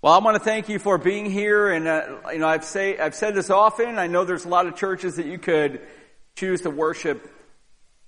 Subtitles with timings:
[0.00, 2.96] Well, I want to thank you for being here, and uh, you know I've say
[2.96, 3.98] I've said this often.
[3.98, 5.80] I know there's a lot of churches that you could
[6.36, 7.28] choose to worship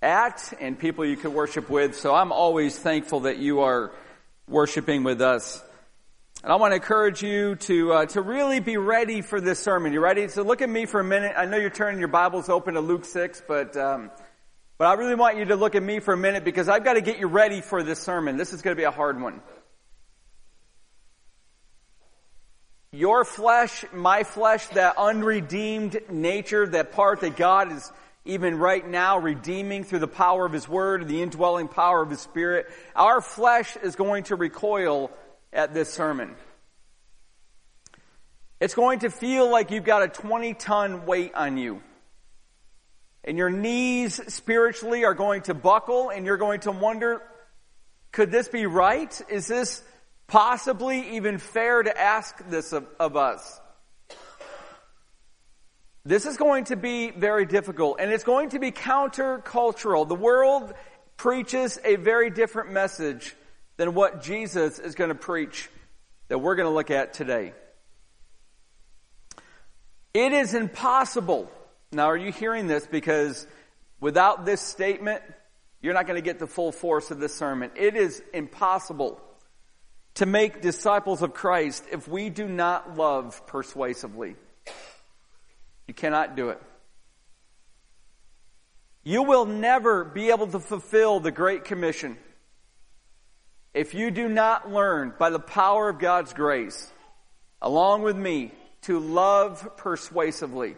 [0.01, 1.97] at, and people you could worship with.
[1.97, 3.91] So I'm always thankful that you are
[4.47, 5.61] worshiping with us.
[6.45, 9.93] And I want to encourage you to uh, to really be ready for this sermon.
[9.93, 10.29] You ready?
[10.29, 11.35] So look at me for a minute.
[11.37, 14.13] I know you're turning your Bibles open to Luke six, but um,
[14.79, 16.93] but I really want you to look at me for a minute because I've got
[16.93, 18.37] to get you ready for this sermon.
[18.37, 19.41] This is going to be a hard one.
[22.93, 27.93] Your flesh, my flesh, that unredeemed nature, that part that God is
[28.25, 32.11] even right now redeeming through the power of His Word, and the indwelling power of
[32.11, 35.11] His Spirit, our flesh is going to recoil
[35.53, 36.35] at this sermon.
[38.61, 41.83] It's going to feel like you've got a 20 ton weight on you.
[43.25, 47.23] And your knees spiritually are going to buckle and you're going to wonder,
[48.13, 49.19] could this be right?
[49.29, 49.83] Is this
[50.31, 53.61] possibly even fair to ask this of, of us.
[56.05, 60.09] This is going to be very difficult and it's going to be countercultural.
[60.09, 60.73] The world
[61.17, 63.35] preaches a very different message
[63.77, 65.69] than what Jesus is going to preach
[66.29, 67.53] that we're going to look at today.
[70.15, 71.51] It is impossible.
[71.91, 72.87] Now, are you hearing this?
[72.87, 73.49] Because
[74.01, 75.23] without this statement,
[75.83, 77.73] you're not going to get the full force of this sermon.
[77.75, 79.21] It is impossible
[80.15, 84.37] to make disciples of Christ if we do not love persuasively.
[85.87, 86.61] You cannot do it.
[89.03, 92.17] You will never be able to fulfill the Great Commission
[93.73, 96.91] if you do not learn by the power of God's grace,
[97.63, 98.53] along with me,
[98.83, 100.77] to love persuasively.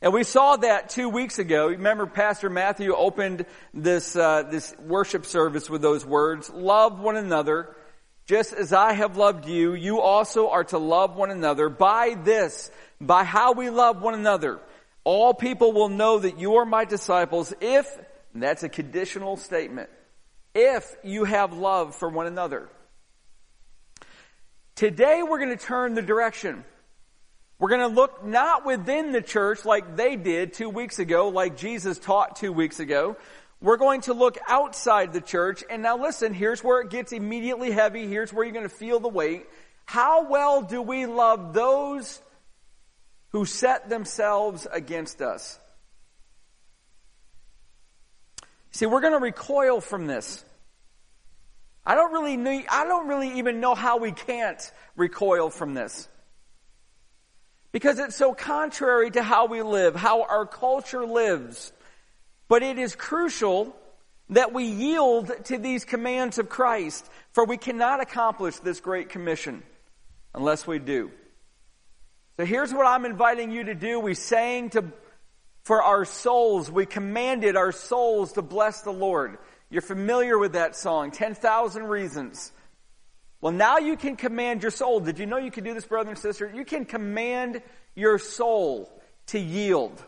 [0.00, 1.68] And we saw that two weeks ago.
[1.68, 7.76] Remember, Pastor Matthew opened this uh, this worship service with those words: "Love one another
[8.26, 11.68] just as I have loved you, you also are to love one another.
[11.68, 12.70] By this,
[13.00, 14.60] by how we love one another,
[15.04, 17.86] all people will know that you are my disciples if,
[18.34, 19.90] that's a conditional statement,
[20.54, 22.68] if you have love for one another.
[24.76, 26.64] Today we're going to turn the direction.
[27.58, 31.56] We're going to look not within the church like they did two weeks ago, like
[31.56, 33.16] Jesus taught two weeks ago.
[33.62, 35.62] We're going to look outside the church.
[35.70, 38.08] And now listen, here's where it gets immediately heavy.
[38.08, 39.46] Here's where you're going to feel the weight.
[39.84, 42.20] How well do we love those
[43.30, 45.60] who set themselves against us?
[48.72, 50.44] See, we're going to recoil from this.
[51.86, 56.08] I don't really need, I don't really even know how we can't recoil from this.
[57.70, 61.72] Because it's so contrary to how we live, how our culture lives.
[62.52, 63.74] But it is crucial
[64.28, 69.62] that we yield to these commands of Christ, for we cannot accomplish this great commission
[70.34, 71.12] unless we do.
[72.36, 73.98] So here's what I'm inviting you to do.
[73.98, 74.84] We sang to,
[75.62, 79.38] for our souls, we commanded our souls to bless the Lord.
[79.70, 82.52] You're familiar with that song, 10,000 Reasons.
[83.40, 85.00] Well, now you can command your soul.
[85.00, 86.52] Did you know you can do this, brother and sister?
[86.54, 87.62] You can command
[87.94, 88.92] your soul
[89.28, 90.04] to yield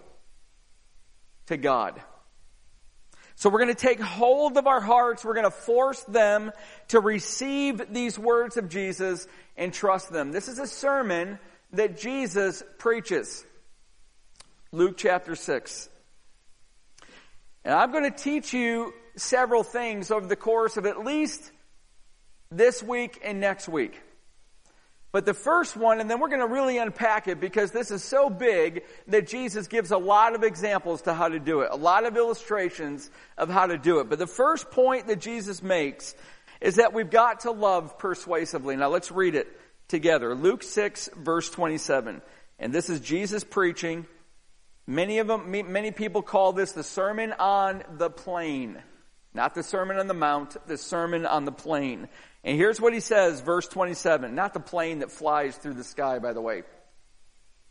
[1.46, 2.02] to God.
[3.36, 5.24] So we're going to take hold of our hearts.
[5.24, 6.52] We're going to force them
[6.88, 10.32] to receive these words of Jesus and trust them.
[10.32, 11.38] This is a sermon
[11.72, 13.44] that Jesus preaches.
[14.72, 15.88] Luke chapter 6.
[17.64, 21.50] And I'm going to teach you several things over the course of at least
[22.50, 24.00] this week and next week.
[25.14, 28.02] But the first one, and then we're going to really unpack it because this is
[28.02, 31.76] so big that Jesus gives a lot of examples to how to do it, a
[31.76, 33.08] lot of illustrations
[33.38, 34.08] of how to do it.
[34.08, 36.16] But the first point that Jesus makes
[36.60, 38.74] is that we've got to love persuasively.
[38.74, 39.46] Now let's read it
[39.86, 40.34] together.
[40.34, 42.20] Luke 6 verse 27.
[42.58, 44.06] And this is Jesus preaching.
[44.84, 48.82] Many of them, many people call this the Sermon on the Plain.
[49.32, 52.08] Not the Sermon on the Mount, the Sermon on the Plain.
[52.44, 54.34] And here's what he says, verse 27.
[54.34, 56.62] Not the plane that flies through the sky, by the way.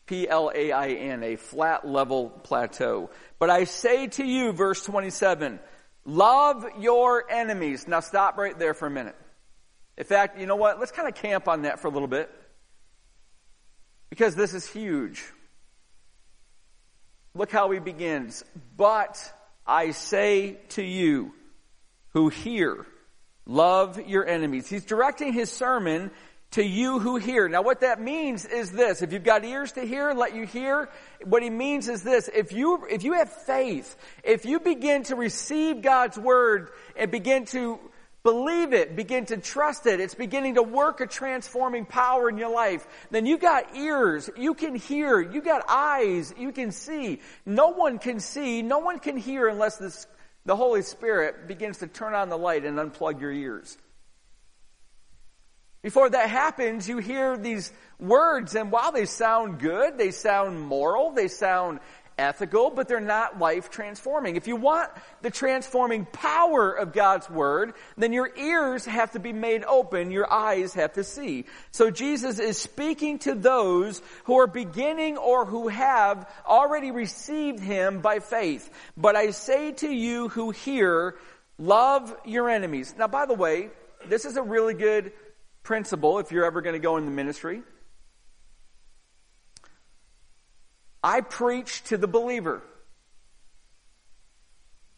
[0.07, 3.11] P-L-A-I-N, a flat level plateau.
[3.39, 5.59] But I say to you, verse 27,
[6.05, 7.87] love your enemies.
[7.87, 9.15] Now stop right there for a minute.
[9.95, 10.79] In fact, you know what?
[10.79, 12.29] Let's kind of camp on that for a little bit.
[14.09, 15.23] Because this is huge.
[17.35, 18.43] Look how he begins.
[18.75, 19.31] But
[19.65, 21.33] I say to you
[22.09, 22.85] who hear,
[23.45, 24.69] Love your enemies.
[24.69, 26.11] He's directing his sermon
[26.51, 27.47] to you who hear.
[27.49, 29.01] Now what that means is this.
[29.01, 30.89] If you've got ears to hear, and let you hear.
[31.23, 32.29] What he means is this.
[32.33, 37.45] If you, if you have faith, if you begin to receive God's word and begin
[37.47, 37.79] to
[38.23, 38.95] Believe it.
[38.95, 39.99] Begin to trust it.
[39.99, 42.87] It's beginning to work a transforming power in your life.
[43.11, 44.29] Then you got ears.
[44.37, 45.19] You can hear.
[45.19, 46.33] You got eyes.
[46.37, 47.19] You can see.
[47.45, 48.61] No one can see.
[48.61, 50.07] No one can hear unless this,
[50.45, 53.77] the Holy Spirit begins to turn on the light and unplug your ears.
[55.81, 61.11] Before that happens, you hear these words and while they sound good, they sound moral,
[61.11, 61.79] they sound
[62.17, 64.35] ethical, but they're not life transforming.
[64.35, 69.33] If you want the transforming power of God's Word, then your ears have to be
[69.33, 71.45] made open, your eyes have to see.
[71.71, 78.01] So Jesus is speaking to those who are beginning or who have already received Him
[78.01, 78.69] by faith.
[78.95, 81.15] But I say to you who hear,
[81.57, 82.93] love your enemies.
[82.97, 83.69] Now by the way,
[84.07, 85.13] this is a really good
[85.63, 87.63] principle if you're ever going to go in the ministry.
[91.03, 92.63] I preach to the believer.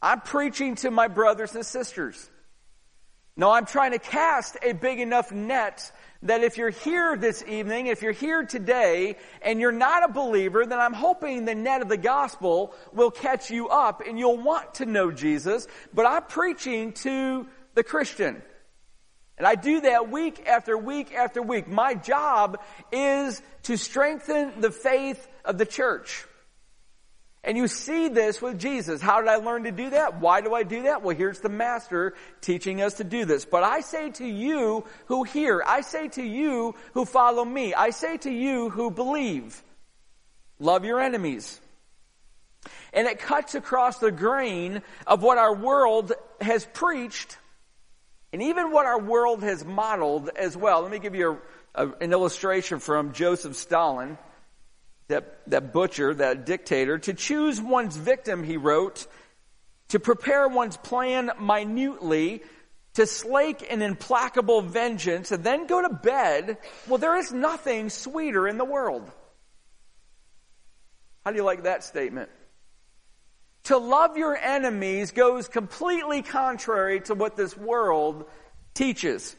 [0.02, 2.30] I'm preaching to my brothers and sisters.
[3.38, 5.92] No, I'm trying to cast a big enough net
[6.22, 10.66] that if you're here this evening, if you're here today, and you're not a believer,
[10.66, 14.76] then I'm hoping the net of the gospel will catch you up and you'll want
[14.76, 15.68] to know Jesus.
[15.94, 18.42] But I'm preaching to the Christian.
[19.38, 21.68] And I do that week after week after week.
[21.68, 22.62] My job
[22.92, 26.26] is to strengthen the faith of the church.
[27.44, 29.02] And you see this with Jesus.
[29.02, 30.20] How did I learn to do that?
[30.20, 31.04] Why do I do that?
[31.04, 33.46] Well, here's the master teaching us to do this.
[33.46, 37.92] But I say to you who hear, I say to you who follow me, I
[37.92, 39.62] say to you who believe,
[40.60, 41.62] love your enemies.
[42.94, 47.38] And it cuts across the grain of what our world has preached
[48.36, 50.82] and even what our world has modeled as well.
[50.82, 51.40] Let me give you
[51.74, 54.18] a, a, an illustration from Joseph Stalin
[55.08, 59.08] that, that butcher, that dictator, to choose one's victim, he wrote,
[59.88, 62.44] to prepare one's plan minutely,
[62.96, 66.58] to slake an implacable vengeance, and then go to bed,
[66.90, 69.10] well, there is nothing sweeter in the world.
[71.24, 72.30] How do you like that statement?
[73.66, 78.26] To love your enemies goes completely contrary to what this world
[78.74, 79.36] teaches.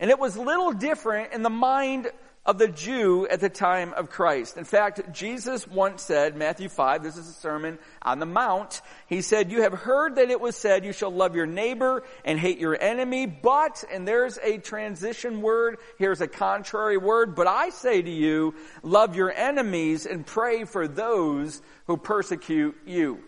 [0.00, 2.10] And it was little different in the mind
[2.48, 4.56] of the Jew at the time of Christ.
[4.56, 9.20] In fact, Jesus once said, Matthew 5, this is a sermon on the Mount, he
[9.20, 12.58] said, you have heard that it was said, you shall love your neighbor and hate
[12.58, 18.00] your enemy, but, and there's a transition word, here's a contrary word, but I say
[18.00, 23.18] to you, love your enemies and pray for those who persecute you.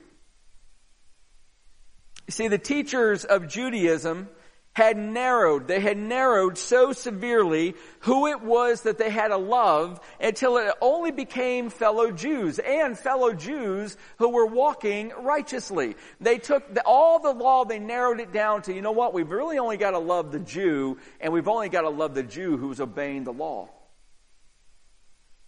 [2.27, 4.31] You see, the teachers of Judaism
[4.73, 10.01] had narrowed, they had narrowed so severely who it was that they had to love
[10.21, 15.97] until it only became fellow Jews and fellow Jews who were walking righteously.
[16.21, 19.31] They took the, all the law, they narrowed it down to, you know what, we've
[19.31, 22.57] really only got to love the Jew and we've only got to love the Jew
[22.57, 23.69] who's obeying the law.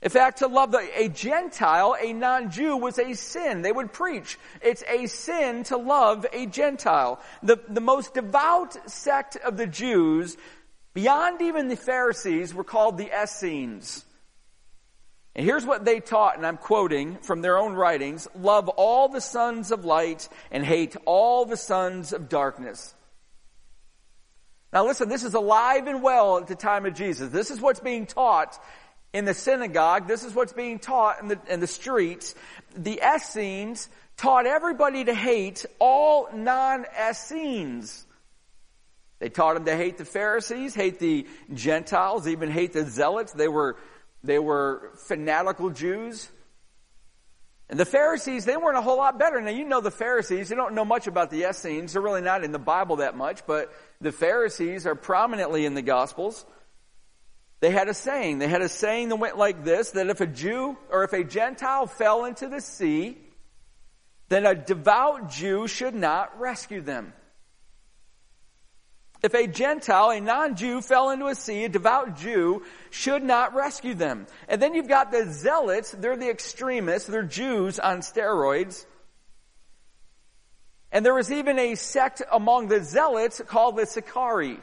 [0.02, 3.62] In fact, to love the, a Gentile, a non-Jew, was a sin.
[3.62, 4.36] They would preach.
[4.60, 7.20] It's a sin to love a Gentile.
[7.44, 10.36] The, the most devout sect of the Jews,
[10.92, 14.04] beyond even the Pharisees, were called the Essenes.
[15.36, 19.20] And here's what they taught, and I'm quoting from their own writings, love all the
[19.20, 22.92] sons of light and hate all the sons of darkness.
[24.72, 27.30] Now listen, this is alive and well at the time of Jesus.
[27.30, 28.58] This is what's being taught
[29.12, 32.34] in the synagogue, this is what's being taught in the, in the streets.
[32.74, 38.06] The Essenes taught everybody to hate all non-Essenes.
[39.18, 43.32] They taught them to hate the Pharisees, hate the Gentiles, even hate the Zealots.
[43.32, 43.76] They were,
[44.24, 46.28] they were fanatical Jews.
[47.68, 49.40] And the Pharisees, they weren't a whole lot better.
[49.40, 51.92] Now you know the Pharisees, you don't know much about the Essenes.
[51.92, 55.82] They're really not in the Bible that much, but the Pharisees are prominently in the
[55.82, 56.44] Gospels.
[57.62, 58.40] They had a saying.
[58.40, 61.22] They had a saying that went like this, that if a Jew or if a
[61.22, 63.16] Gentile fell into the sea,
[64.28, 67.12] then a devout Jew should not rescue them.
[69.22, 73.94] If a Gentile, a non-Jew fell into a sea, a devout Jew should not rescue
[73.94, 74.26] them.
[74.48, 78.84] And then you've got the zealots, they're the extremists, they're Jews on steroids.
[80.90, 84.58] And there was even a sect among the zealots called the Sicarii.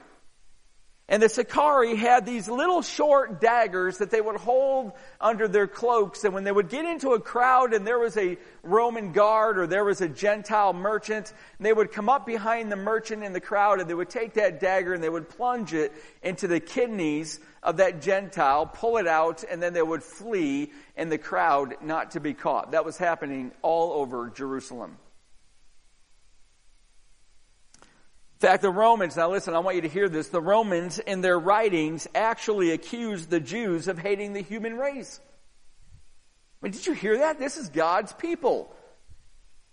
[1.09, 6.23] And the Sicarii had these little short daggers that they would hold under their cloaks.
[6.23, 9.65] And when they would get into a crowd and there was a Roman guard or
[9.65, 13.79] there was a Gentile merchant, they would come up behind the merchant in the crowd
[13.79, 17.77] and they would take that dagger and they would plunge it into the kidneys of
[17.77, 22.19] that Gentile, pull it out, and then they would flee in the crowd not to
[22.19, 22.71] be caught.
[22.71, 24.95] That was happening all over Jerusalem.
[28.41, 30.29] In fact, the Romans, now listen, I want you to hear this.
[30.29, 35.19] The Romans in their writings actually accused the Jews of hating the human race.
[36.61, 37.37] I mean, did you hear that?
[37.37, 38.73] This is God's people.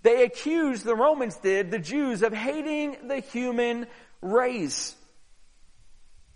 [0.02, 3.86] They accused, the Romans did, the Jews of hating the human
[4.20, 4.96] race.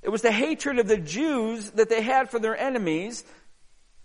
[0.02, 3.24] It was the hatred of the Jews that they had for their enemies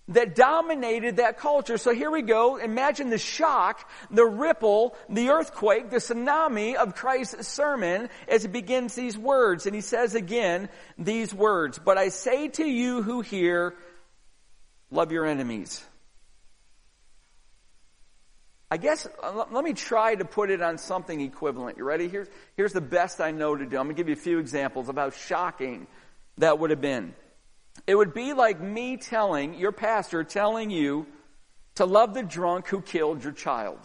[0.10, 1.78] that dominated that culture.
[1.78, 2.58] So here we go.
[2.58, 8.94] Imagine the shock, the ripple, the earthquake, the tsunami of Christ's sermon as he begins
[8.94, 9.66] these words.
[9.66, 13.74] And he says again these words, but I say to you who hear,
[14.92, 15.84] love your enemies.
[18.70, 21.78] I guess, uh, let me try to put it on something equivalent.
[21.78, 22.10] You ready?
[22.10, 23.78] Here's, here's the best I know to do.
[23.78, 25.88] I'm going to give you a few examples of how shocking
[26.38, 27.14] that would have been.
[27.88, 31.06] It would be like me telling, your pastor telling you
[31.76, 33.80] to love the drunk who killed your child.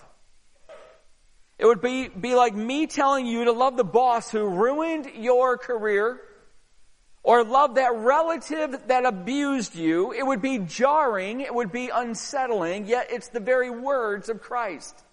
[1.58, 5.58] It would be, be like me telling you to love the boss who ruined your
[5.58, 6.20] career
[7.22, 10.12] or love that relative that abused you.
[10.12, 11.42] It would be jarring.
[11.42, 15.04] It would be unsettling, yet it's the very words of Christ.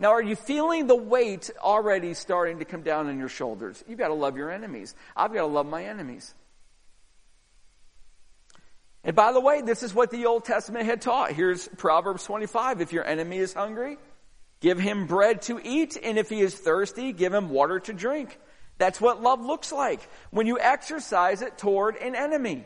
[0.00, 3.84] Now, are you feeling the weight already starting to come down on your shoulders?
[3.86, 4.96] You've got to love your enemies.
[5.16, 6.34] I've got to love my enemies.
[9.04, 11.32] And by the way, this is what the Old Testament had taught.
[11.32, 12.80] Here's Proverbs 25.
[12.80, 13.98] If your enemy is hungry,
[14.60, 18.38] give him bread to eat, and if he is thirsty, give him water to drink.
[18.78, 22.64] That's what love looks like when you exercise it toward an enemy.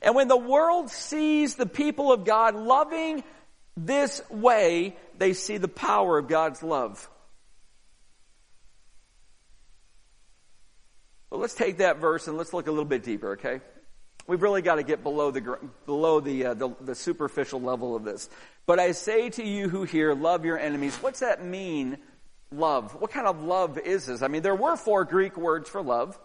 [0.00, 3.22] And when the world sees the people of God loving
[3.76, 7.08] this way, they see the power of God's love.
[11.30, 13.60] Well, let's take that verse and let's look a little bit deeper, okay?
[14.26, 18.04] We've really got to get below the below the, uh, the, the superficial level of
[18.04, 18.28] this.
[18.66, 20.96] But I say to you who hear, love your enemies.
[20.96, 21.98] What's that mean?
[22.52, 23.00] Love.
[23.00, 24.22] What kind of love is this?
[24.22, 26.18] I mean, there were four Greek words for love.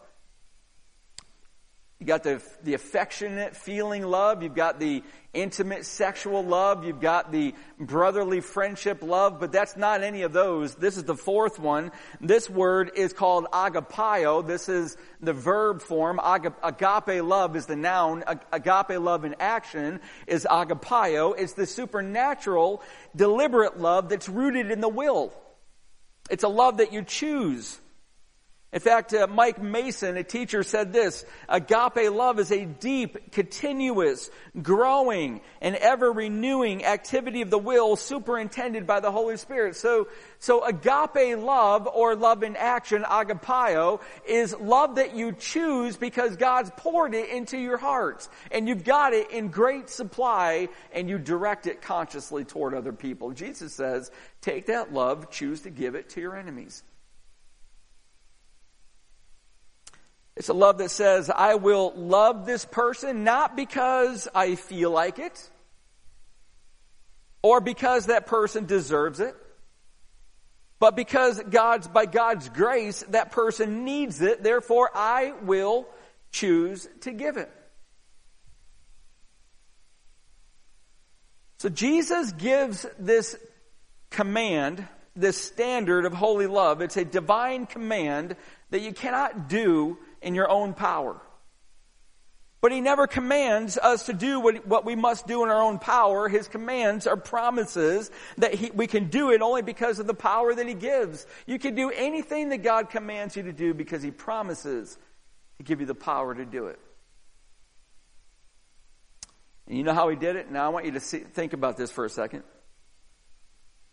[1.99, 4.43] You got the, the affectionate feeling love.
[4.43, 6.85] You've got the intimate sexual love.
[6.85, 10.75] You've got the brotherly friendship love, but that's not any of those.
[10.75, 11.91] This is the fourth one.
[12.21, 14.45] This word is called agapio.
[14.45, 16.19] This is the verb form.
[16.23, 18.23] Agape love is the noun.
[18.51, 21.33] Agape love in action is agapio.
[21.35, 22.83] It's the supernatural,
[23.15, 25.33] deliberate love that's rooted in the will.
[26.29, 27.79] It's a love that you choose.
[28.73, 34.29] In fact, uh, Mike Mason, a teacher, said this, agape love is a deep, continuous,
[34.61, 39.77] growing, and ever renewing activity of the will superintended by the Holy Spirit.
[39.77, 40.09] So,
[40.39, 46.69] so agape love, or love in action, agapio, is love that you choose because God's
[46.75, 48.27] poured it into your heart.
[48.51, 53.31] And you've got it in great supply, and you direct it consciously toward other people.
[53.31, 56.83] Jesus says, take that love, choose to give it to your enemies.
[60.37, 65.17] It's a love that says, I will love this person not because I feel like
[65.17, 65.49] it
[67.41, 69.35] or because that person deserves it,
[70.77, 74.43] but because God's, by God's grace, that person needs it.
[74.43, 75.87] Therefore, I will
[76.29, 77.49] choose to give it.
[81.57, 83.35] So Jesus gives this
[84.11, 86.81] command, this standard of holy love.
[86.81, 88.35] It's a divine command
[88.69, 91.21] that you cannot do in your own power.
[92.59, 95.77] But he never commands us to do what, what we must do in our own
[95.77, 96.27] power.
[96.27, 98.09] His commands are promises
[98.39, 101.27] that he, we can do it only because of the power that he gives.
[101.45, 104.97] You can do anything that God commands you to do because he promises
[105.57, 106.79] to give you the power to do it.
[109.67, 110.49] And you know how he did it?
[110.49, 112.43] Now I want you to see, think about this for a second.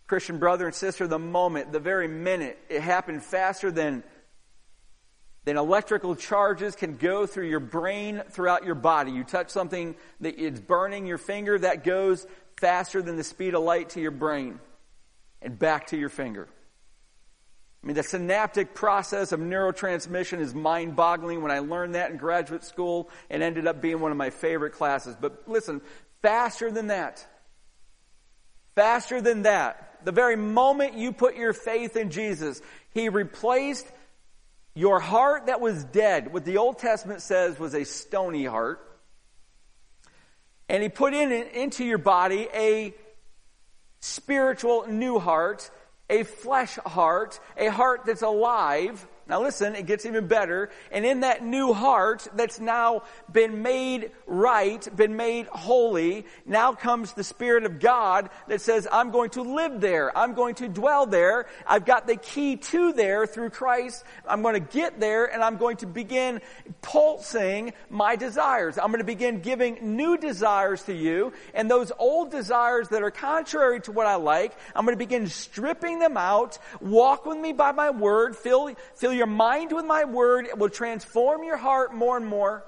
[0.06, 4.04] Christian brother and sister, the moment, the very minute, it happened faster than
[5.44, 9.12] then electrical charges can go through your brain throughout your body.
[9.12, 12.26] You touch something that is burning your finger, that goes
[12.58, 14.58] faster than the speed of light to your brain
[15.42, 16.48] and back to your finger.
[17.82, 21.42] I mean, the synaptic process of neurotransmission is mind boggling.
[21.42, 24.72] When I learned that in graduate school, and ended up being one of my favorite
[24.72, 25.14] classes.
[25.20, 25.82] But listen,
[26.22, 27.26] faster than that,
[28.74, 32.62] faster than that, the very moment you put your faith in Jesus,
[32.94, 33.86] He replaced
[34.74, 38.80] your heart that was dead, what the Old Testament says was a stony heart,
[40.68, 42.94] and he put in into your body a
[44.00, 45.70] spiritual new heart,
[46.10, 50.70] a flesh heart, a heart that's alive, Now listen, it gets even better.
[50.92, 57.14] And in that new heart that's now been made right, been made holy, now comes
[57.14, 60.16] the Spirit of God that says, I'm going to live there.
[60.16, 61.46] I'm going to dwell there.
[61.66, 64.04] I've got the key to there through Christ.
[64.28, 66.42] I'm going to get there and I'm going to begin
[66.82, 68.76] pulsing my desires.
[68.76, 71.32] I'm going to begin giving new desires to you.
[71.54, 75.28] And those old desires that are contrary to what I like, I'm going to begin
[75.28, 76.58] stripping them out.
[76.82, 78.36] Walk with me by my word.
[78.36, 80.46] Fill, fill your mind with my word.
[80.46, 82.64] It will transform your heart more and more.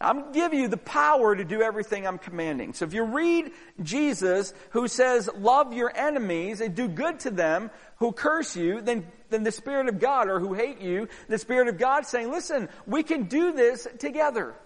[0.00, 2.74] I'm give you the power to do everything I'm commanding.
[2.74, 3.52] So if you read
[3.82, 9.06] Jesus who says, love your enemies and do good to them who curse you, then,
[9.30, 12.68] then the Spirit of God, or who hate you, the Spirit of God saying, listen,
[12.84, 14.56] we can do this together.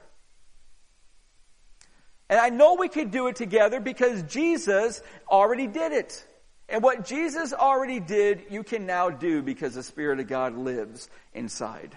[2.29, 6.27] And I know we can do it together because Jesus already did it.
[6.69, 11.09] And what Jesus already did, you can now do because the Spirit of God lives
[11.33, 11.97] inside.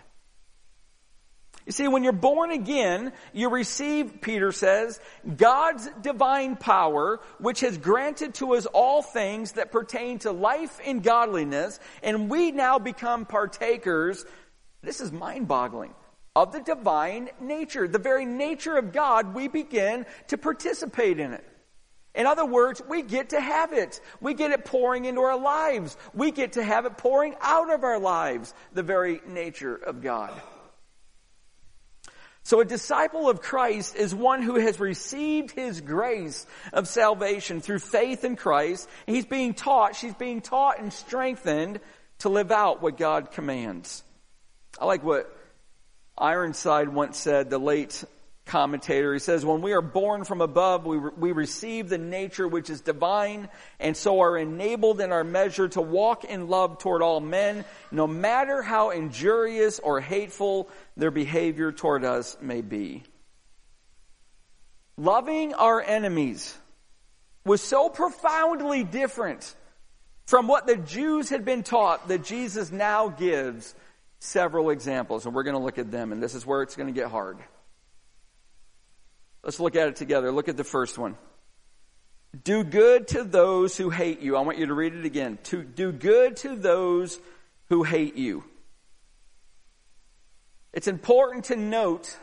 [1.66, 5.00] You see, when you're born again, you receive, Peter says,
[5.38, 11.04] God's divine power, which has granted to us all things that pertain to life and
[11.04, 14.26] godliness, and we now become partakers.
[14.82, 15.94] This is mind boggling
[16.36, 17.88] of the divine nature.
[17.88, 21.46] The very nature of God, we begin to participate in it.
[22.16, 24.02] In other words, we get to have it.
[24.20, 25.96] We get it pouring into our lives.
[26.14, 28.54] We get to have it pouring out of our lives.
[28.74, 30.34] The very nature of God.
[32.44, 37.78] So a disciple of Christ is one who has received his grace of salvation through
[37.78, 38.90] faith in Christ.
[39.06, 41.80] He's being taught, she's being taught and strengthened
[42.20, 44.04] to live out what God commands.
[44.80, 45.32] I like what
[46.18, 48.04] Ironside once said, the late
[48.50, 49.14] commentator.
[49.14, 52.70] He says, when we are born from above, we, re- we receive the nature which
[52.70, 53.48] is divine
[53.80, 58.08] and so are enabled in our measure to walk in love toward all men, no
[58.08, 63.04] matter how injurious or hateful their behavior toward us may be.
[64.98, 66.58] Loving our enemies
[67.46, 69.56] was so profoundly different
[70.26, 73.74] from what the Jews had been taught that Jesus now gives
[74.20, 76.94] several examples, and we're going to look at them, and this is where it's going
[76.94, 77.38] to get hard.
[79.50, 80.32] Let's look at it together.
[80.32, 81.18] Look at the first one.
[82.44, 84.38] Do good to those who hate you.
[84.38, 85.40] I want you to read it again.
[85.46, 87.20] To do good to those
[87.70, 88.44] who hate you.
[90.72, 92.16] It's important to note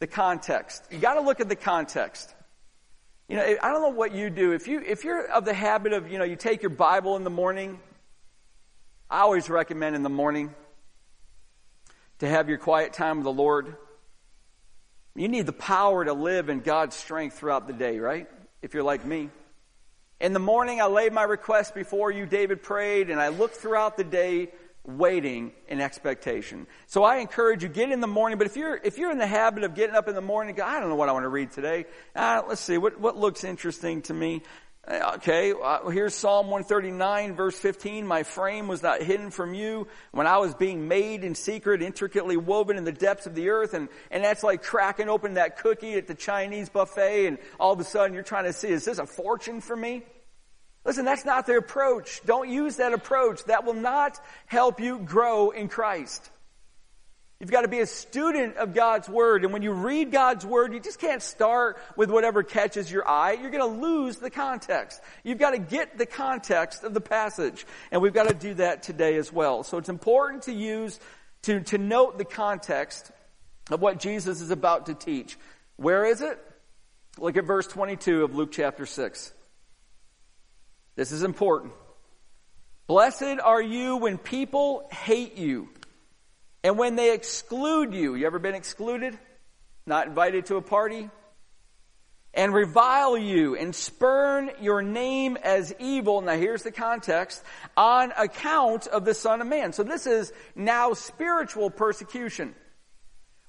[0.00, 0.84] the context.
[0.90, 2.34] You got to look at the context.
[3.26, 4.52] You know, I don't know what you do.
[4.52, 7.24] If you if you're of the habit of, you know, you take your Bible in
[7.24, 7.80] the morning,
[9.08, 10.54] I always recommend in the morning
[12.18, 13.76] to have your quiet time with the Lord.
[15.14, 18.28] You need the power to live in God's strength throughout the day, right?
[18.62, 19.30] If you're like me.
[20.20, 23.96] In the morning, I laid my request before you, David prayed, and I looked throughout
[23.96, 24.52] the day
[24.84, 26.66] waiting in expectation.
[26.86, 29.26] So I encourage you, get in the morning, but if you're, if you're in the
[29.26, 31.28] habit of getting up in the morning, go, I don't know what I want to
[31.28, 31.86] read today.
[32.16, 34.42] Uh, let's see, what, what looks interesting to me?
[34.88, 38.04] Okay, uh, here's Psalm 139 verse 15.
[38.04, 42.36] My frame was not hidden from you when I was being made in secret, intricately
[42.36, 43.74] woven in the depths of the earth.
[43.74, 47.78] And, and that's like cracking open that cookie at the Chinese buffet and all of
[47.78, 50.02] a sudden you're trying to see, is this a fortune for me?
[50.84, 52.20] Listen, that's not the approach.
[52.26, 53.44] Don't use that approach.
[53.44, 56.28] That will not help you grow in Christ.
[57.42, 59.42] You've got to be a student of God's Word.
[59.42, 63.32] And when you read God's Word, you just can't start with whatever catches your eye.
[63.32, 65.00] You're going to lose the context.
[65.24, 67.66] You've got to get the context of the passage.
[67.90, 69.64] And we've got to do that today as well.
[69.64, 71.00] So it's important to use,
[71.42, 73.10] to, to note the context
[73.72, 75.36] of what Jesus is about to teach.
[75.74, 76.38] Where is it?
[77.18, 79.32] Look at verse 22 of Luke chapter 6.
[80.94, 81.72] This is important.
[82.86, 85.70] Blessed are you when people hate you
[86.64, 89.18] and when they exclude you, you ever been excluded?
[89.86, 91.10] Not invited to a party?
[92.34, 96.20] And revile you and spurn your name as evil.
[96.22, 97.42] Now here's the context.
[97.76, 99.72] On account of the Son of Man.
[99.72, 102.54] So this is now spiritual persecution.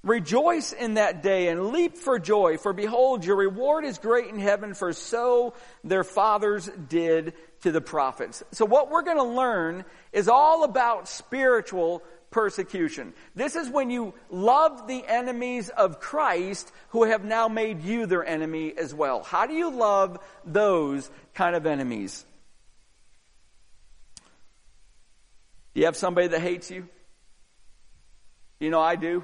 [0.03, 4.37] Rejoice in that day and leap for joy, for behold, your reward is great in
[4.37, 5.53] heaven, for so
[5.85, 8.43] their fathers did to the prophets.
[8.51, 13.13] So what we're going to learn is all about spiritual persecution.
[13.35, 18.25] This is when you love the enemies of Christ who have now made you their
[18.25, 19.23] enemy as well.
[19.23, 22.25] How do you love those kind of enemies?
[25.73, 26.89] Do you have somebody that hates you?
[28.59, 29.23] You know, I do.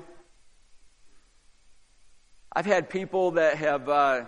[2.54, 4.26] I've had people that have uh,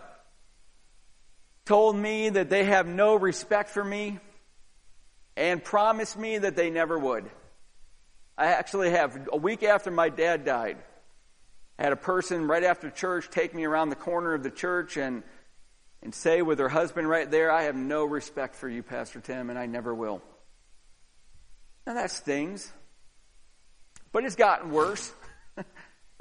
[1.65, 4.19] told me that they have no respect for me
[5.35, 7.29] and promised me that they never would.
[8.41, 9.27] I actually have.
[9.31, 10.77] A week after my dad died,
[11.77, 14.97] I had a person right after church take me around the corner of the church
[14.97, 15.21] and,
[16.01, 19.51] and say with her husband right there, I have no respect for you, Pastor Tim,
[19.51, 20.23] and I never will.
[21.85, 22.73] Now that stings.
[24.11, 25.13] But it's gotten worse.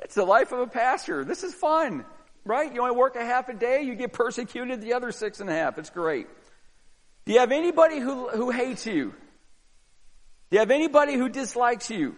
[0.03, 1.25] it's the life of a pastor.
[1.25, 2.05] This is fun,
[2.45, 2.71] right?
[2.71, 5.55] You only work a half a day, you get persecuted the other six and a
[5.55, 5.79] half.
[5.79, 6.27] It's great.
[7.25, 9.15] Do you have anybody who, who hates you?
[10.51, 12.17] Do you have anybody who dislikes you?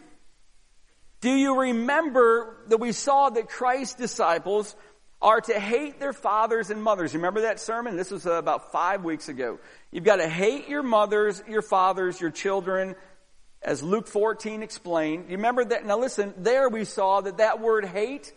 [1.20, 4.74] Do you remember that we saw that Christ's disciples
[5.20, 7.14] are to hate their fathers and mothers?
[7.14, 7.96] Remember that sermon?
[7.96, 9.58] This was uh, about five weeks ago.
[9.90, 12.96] You've got to hate your mothers, your fathers, your children,
[13.60, 15.26] as Luke 14 explained.
[15.28, 15.84] You remember that?
[15.84, 18.32] Now listen, there we saw that that word hate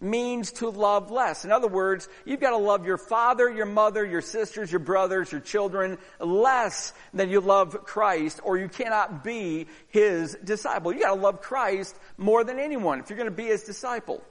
[0.00, 1.44] means to love less.
[1.44, 5.32] In other words, you've got to love your father, your mother, your sisters, your brothers,
[5.32, 10.92] your children less than you love Christ or you cannot be his disciple.
[10.92, 14.22] You got to love Christ more than anyone if you're going to be his disciple.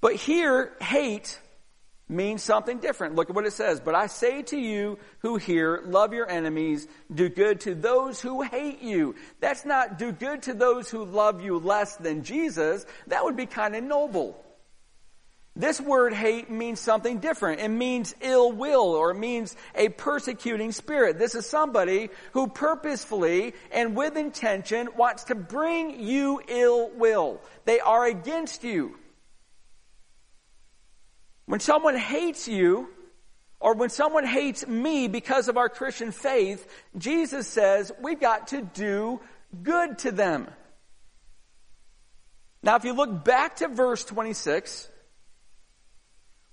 [0.00, 1.38] But here, hate
[2.08, 3.14] means something different.
[3.14, 3.80] Look at what it says.
[3.80, 8.42] But I say to you who hear, love your enemies, do good to those who
[8.42, 9.14] hate you.
[9.40, 12.84] That's not do good to those who love you less than Jesus.
[13.06, 14.40] That would be kind of noble.
[15.56, 17.60] This word hate means something different.
[17.60, 21.16] It means ill will or it means a persecuting spirit.
[21.16, 27.40] This is somebody who purposefully and with intention wants to bring you ill will.
[27.66, 28.98] They are against you.
[31.46, 32.88] When someone hates you,
[33.60, 36.66] or when someone hates me because of our Christian faith,
[36.98, 39.20] Jesus says we've got to do
[39.62, 40.48] good to them.
[42.62, 44.88] Now, if you look back to verse 26,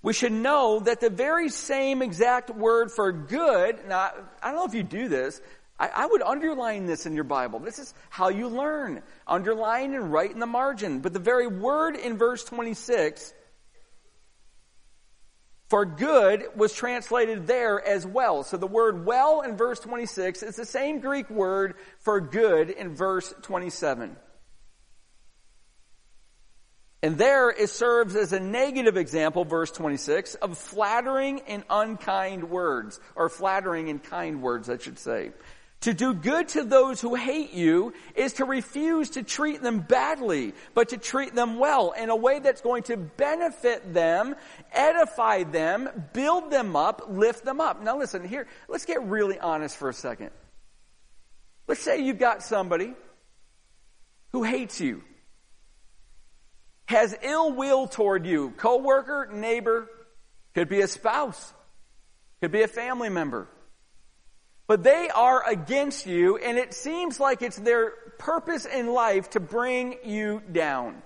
[0.01, 4.65] we should know that the very same exact word for good, now, I don't know
[4.65, 5.41] if you do this,
[5.79, 7.59] I, I, would underline this in your Bible.
[7.59, 9.01] This is how you learn.
[9.27, 10.99] Underline and write in the margin.
[10.99, 13.33] But the very word in verse 26
[15.71, 18.43] for good was translated there as well.
[18.43, 22.93] So the word well in verse 26 is the same Greek word for good in
[22.93, 24.17] verse 27.
[27.01, 32.99] And there it serves as a negative example, verse 26, of flattering and unkind words,
[33.15, 35.31] or flattering and kind words, I should say.
[35.81, 40.53] To do good to those who hate you is to refuse to treat them badly,
[40.75, 44.35] but to treat them well in a way that's going to benefit them,
[44.71, 47.81] edify them, build them up, lift them up.
[47.81, 50.29] Now listen, here, let's get really honest for a second.
[51.67, 52.93] Let's say you've got somebody
[54.33, 55.01] who hates you,
[56.85, 59.89] has ill will toward you, coworker, neighbor,
[60.53, 61.53] could be a spouse,
[62.39, 63.47] could be a family member
[64.71, 69.41] but they are against you, and it seems like it's their purpose in life to
[69.41, 71.03] bring you down.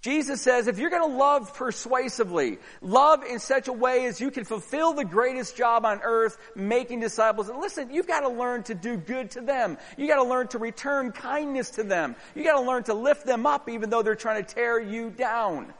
[0.00, 4.32] Jesus says if you're going to love persuasively, love in such a way as you
[4.32, 8.64] can fulfill the greatest job on earth, making disciples, and listen, you've got to learn
[8.64, 9.78] to do good to them.
[9.96, 12.16] You got to learn to return kindness to them.
[12.34, 15.10] You got to learn to lift them up even though they're trying to tear you
[15.10, 15.72] down.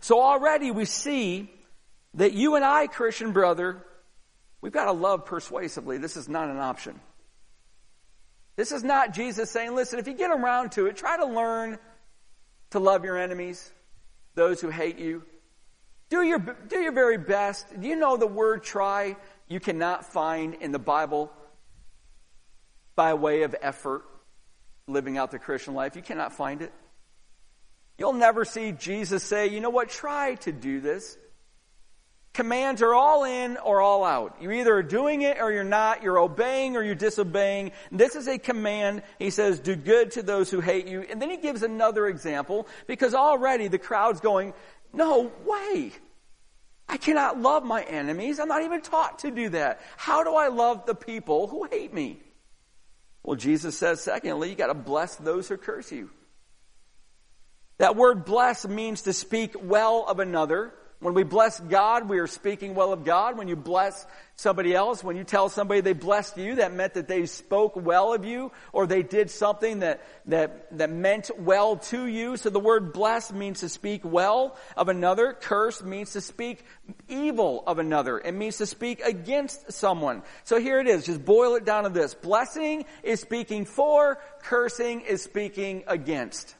[0.00, 1.50] So already we see
[2.16, 3.84] that you and I, Christian brother,
[4.60, 5.98] we've got to love persuasively.
[5.98, 6.98] This is not an option.
[8.56, 11.78] This is not Jesus saying, listen, if you get around to it, try to learn
[12.70, 13.70] to love your enemies,
[14.34, 15.22] those who hate you.
[16.08, 17.66] Do your, do your very best.
[17.80, 21.30] Do you know the word try you cannot find in the Bible
[22.94, 24.04] by way of effort
[24.86, 25.96] living out the Christian life?
[25.96, 26.72] You cannot find it.
[27.98, 31.18] You'll never see Jesus say, you know what, try to do this
[32.36, 34.36] commands are all in or all out.
[34.42, 36.02] You either are doing it or you're not.
[36.02, 37.72] You're obeying or you're disobeying.
[37.90, 39.02] This is a command.
[39.18, 41.00] He says, do good to those who hate you.
[41.00, 44.52] And then he gives another example because already the crowd's going,
[44.92, 45.92] no way.
[46.86, 48.38] I cannot love my enemies.
[48.38, 49.80] I'm not even taught to do that.
[49.96, 52.20] How do I love the people who hate me?
[53.22, 56.10] Well, Jesus says, secondly, you gotta bless those who curse you.
[57.78, 60.74] That word bless means to speak well of another
[61.06, 63.38] when we bless God, we are speaking well of God.
[63.38, 67.06] When you bless somebody else, when you tell somebody they blessed you, that meant that
[67.06, 72.06] they spoke well of you or they did something that, that, that meant well to
[72.06, 72.36] you.
[72.36, 75.32] So the word bless means to speak well of another.
[75.32, 76.64] Curse means to speak
[77.06, 78.18] evil of another.
[78.18, 80.24] It means to speak against someone.
[80.42, 81.06] So here it is.
[81.06, 82.14] Just boil it down to this.
[82.14, 86.56] Blessing is speaking for, cursing is speaking against.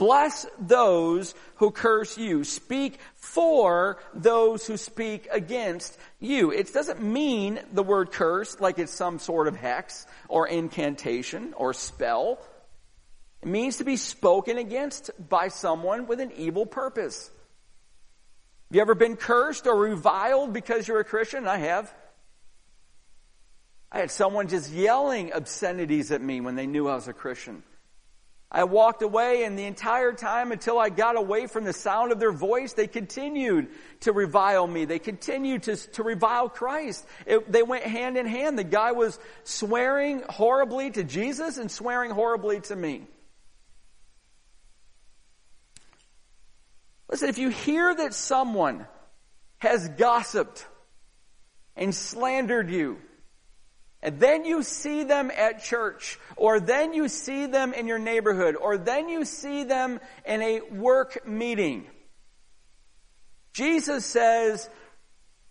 [0.00, 2.42] Bless those who curse you.
[2.42, 6.52] Speak for those who speak against you.
[6.52, 11.74] It doesn't mean the word curse like it's some sort of hex or incantation or
[11.74, 12.38] spell.
[13.42, 17.30] It means to be spoken against by someone with an evil purpose.
[18.70, 21.46] Have you ever been cursed or reviled because you're a Christian?
[21.46, 21.92] I have.
[23.92, 27.64] I had someone just yelling obscenities at me when they knew I was a Christian.
[28.52, 32.18] I walked away and the entire time until I got away from the sound of
[32.18, 33.68] their voice, they continued
[34.00, 34.86] to revile me.
[34.86, 37.06] They continued to, to revile Christ.
[37.26, 38.58] It, they went hand in hand.
[38.58, 43.06] The guy was swearing horribly to Jesus and swearing horribly to me.
[47.08, 48.86] Listen, if you hear that someone
[49.58, 50.66] has gossiped
[51.76, 52.98] and slandered you,
[54.02, 58.56] and then you see them at church, or then you see them in your neighborhood,
[58.56, 61.86] or then you see them in a work meeting.
[63.52, 64.70] Jesus says,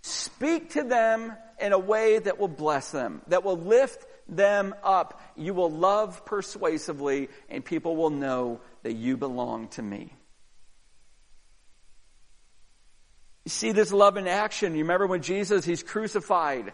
[0.01, 5.21] speak to them in a way that will bless them, that will lift them up.
[5.35, 10.13] You will love persuasively, and people will know that you belong to me.
[13.45, 14.73] You see this love in action.
[14.73, 16.73] You remember when Jesus, he's crucified.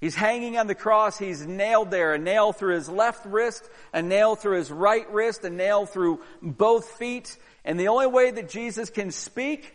[0.00, 1.18] He's hanging on the cross.
[1.18, 2.14] He's nailed there.
[2.14, 6.20] A nail through his left wrist, a nail through his right wrist, a nail through
[6.40, 7.36] both feet.
[7.64, 9.74] And the only way that Jesus can speak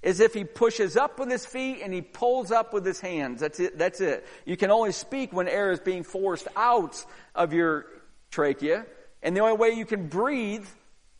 [0.00, 3.40] is if he pushes up with his feet and he pulls up with his hands.
[3.40, 3.76] That's it.
[3.76, 4.24] That's it.
[4.44, 7.86] You can only speak when air is being forced out of your
[8.30, 8.86] trachea.
[9.22, 10.66] And the only way you can breathe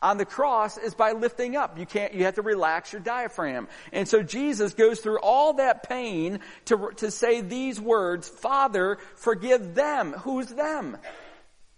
[0.04, 1.78] on the cross is by lifting up.
[1.78, 3.68] You can't, you have to relax your diaphragm.
[3.90, 9.74] And so Jesus goes through all that pain to, to say these words, Father, forgive
[9.74, 10.12] them.
[10.12, 10.98] Who's them?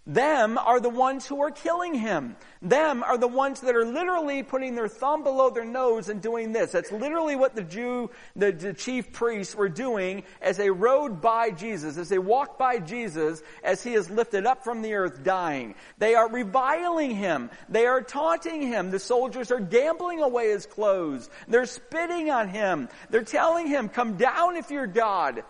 [0.07, 2.37] Them are the ones who are killing him.
[2.61, 6.53] Them are the ones that are literally putting their thumb below their nose and doing
[6.53, 6.71] this.
[6.71, 11.51] That's literally what the Jew, the, the, chief priests were doing as they rode by
[11.51, 15.75] Jesus, as they walked by Jesus as he is lifted up from the earth dying.
[15.97, 17.49] They are reviling him.
[17.67, 18.91] They are taunting him.
[18.91, 21.29] The soldiers are gambling away his clothes.
[21.49, 22.87] They're spitting on him.
[23.09, 25.43] They're telling him, come down if you're God.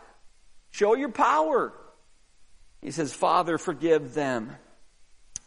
[0.72, 1.74] Show your power.
[2.88, 4.56] He says, Father, forgive them,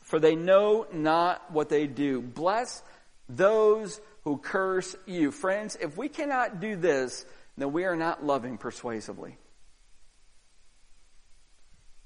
[0.02, 2.20] for they know not what they do.
[2.20, 2.82] Bless
[3.30, 5.30] those who curse you.
[5.30, 7.24] Friends, if we cannot do this,
[7.56, 9.38] then we are not loving persuasively.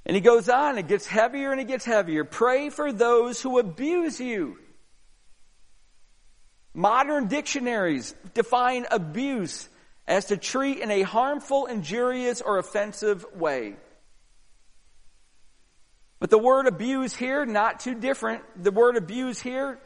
[0.07, 2.23] And he goes on, it gets heavier and it gets heavier.
[2.23, 4.57] Pray for those who abuse you.
[6.75, 9.69] Modern dictionaries define abuse
[10.07, 13.75] as to treat in a harmful, injurious, or offensive way.
[16.25, 18.45] But the word abuse here, not too different.
[18.57, 19.79] The word abuse here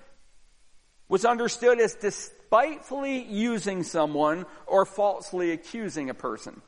[1.09, 6.63] was understood as despitefully using someone or falsely accusing a person.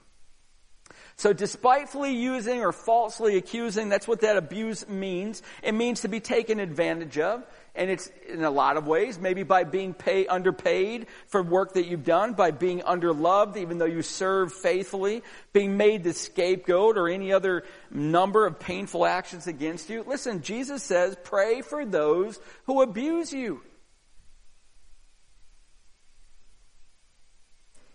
[1.15, 5.41] So despitefully using or falsely accusing, that's what that abuse means.
[5.63, 7.45] It means to be taken advantage of.
[7.75, 11.87] And it's in a lot of ways, maybe by being pay, underpaid for work that
[11.87, 17.09] you've done, by being underloved even though you serve faithfully, being made the scapegoat or
[17.09, 20.05] any other number of painful actions against you.
[20.07, 23.63] Listen, Jesus says, pray for those who abuse you.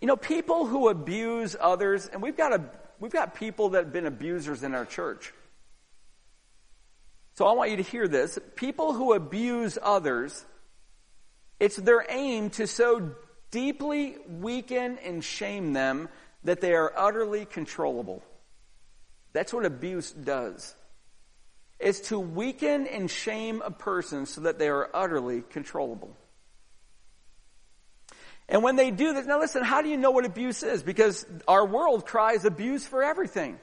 [0.00, 2.62] You know, people who abuse others, and we've got a,
[3.00, 5.32] we've got people that have been abusers in our church.
[7.36, 8.38] So I want you to hear this.
[8.56, 10.44] People who abuse others,
[11.60, 13.12] it's their aim to so
[13.50, 16.08] deeply weaken and shame them
[16.44, 18.22] that they are utterly controllable.
[19.34, 20.74] That's what abuse does.
[21.78, 26.16] It's to weaken and shame a person so that they are utterly controllable.
[28.48, 30.82] And when they do this, now listen, how do you know what abuse is?
[30.82, 33.58] Because our world cries abuse for everything.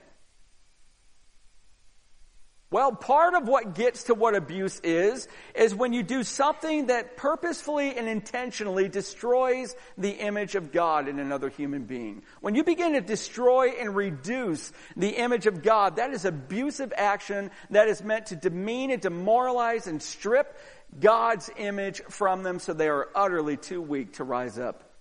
[2.73, 7.17] Well, part of what gets to what abuse is, is when you do something that
[7.17, 12.23] purposefully and intentionally destroys the image of God in another human being.
[12.41, 17.51] When you begin to destroy and reduce the image of God, that is abusive action
[17.69, 20.57] that is meant to demean and demoralize and strip
[20.99, 24.95] God's image from them so they are utterly too weak to rise up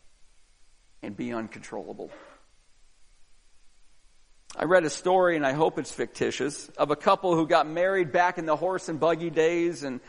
[1.03, 2.11] and be uncontrollable.
[4.57, 8.12] I read a story, and I hope it's fictitious, of a couple who got married
[8.12, 10.01] back in the horse and buggy days, and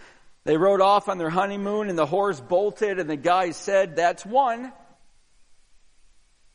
[0.43, 4.25] they rode off on their honeymoon, and the horse bolted, and the guy said, That's
[4.25, 4.71] one.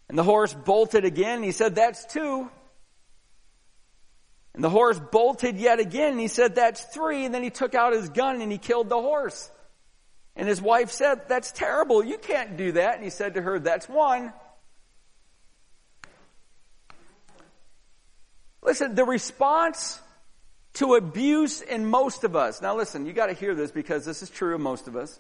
[0.09, 2.51] And the horse bolted again, and he said, That's two.
[4.55, 7.25] And the horse bolted yet again, and he said, That's three.
[7.25, 9.51] And then he took out his gun and he killed the horse.
[10.39, 12.03] And his wife said, that's terrible.
[12.03, 12.95] You can't do that.
[12.95, 14.33] And he said to her, that's one.
[18.69, 19.99] Listen, the response
[20.75, 24.29] to abuse in most of us, now listen, you gotta hear this because this is
[24.29, 25.19] true of most of us.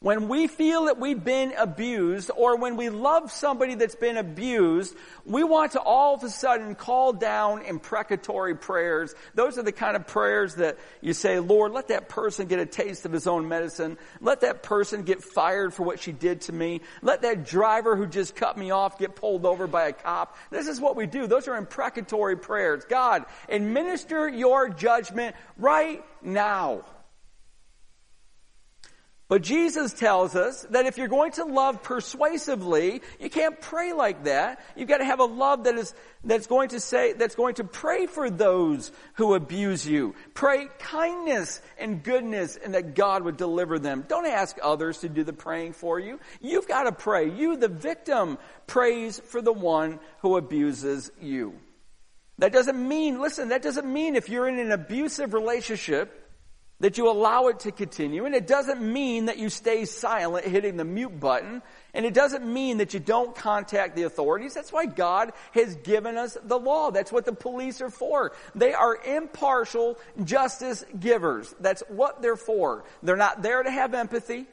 [0.00, 4.94] When we feel that we've been abused or when we love somebody that's been abused,
[5.24, 9.14] we want to all of a sudden call down imprecatory prayers.
[9.34, 12.66] Those are the kind of prayers that you say, Lord, let that person get a
[12.66, 13.96] taste of his own medicine.
[14.20, 16.82] Let that person get fired for what she did to me.
[17.00, 20.36] Let that driver who just cut me off get pulled over by a cop.
[20.50, 21.26] This is what we do.
[21.26, 22.84] Those are imprecatory prayers.
[22.84, 26.84] God, administer your judgment right now.
[29.26, 34.24] But Jesus tells us that if you're going to love persuasively, you can't pray like
[34.24, 34.62] that.
[34.76, 37.64] You've got to have a love that is, that's going to say, that's going to
[37.64, 40.14] pray for those who abuse you.
[40.34, 44.04] Pray kindness and goodness and that God would deliver them.
[44.06, 46.20] Don't ask others to do the praying for you.
[46.42, 47.30] You've got to pray.
[47.30, 51.54] You, the victim, prays for the one who abuses you.
[52.38, 56.23] That doesn't mean, listen, that doesn't mean if you're in an abusive relationship,
[56.80, 58.24] that you allow it to continue.
[58.24, 61.62] And it doesn't mean that you stay silent hitting the mute button.
[61.94, 64.54] And it doesn't mean that you don't contact the authorities.
[64.54, 66.90] That's why God has given us the law.
[66.90, 68.32] That's what the police are for.
[68.54, 71.54] They are impartial justice givers.
[71.60, 72.84] That's what they're for.
[73.02, 74.46] They're not there to have empathy.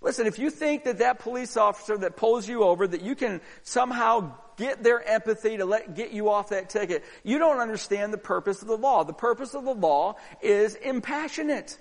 [0.00, 3.40] Listen, if you think that that police officer that pulls you over, that you can
[3.62, 7.04] somehow get their empathy to let, get you off that ticket.
[7.22, 9.04] You don't understand the purpose of the law.
[9.04, 11.78] The purpose of the law is impassionate.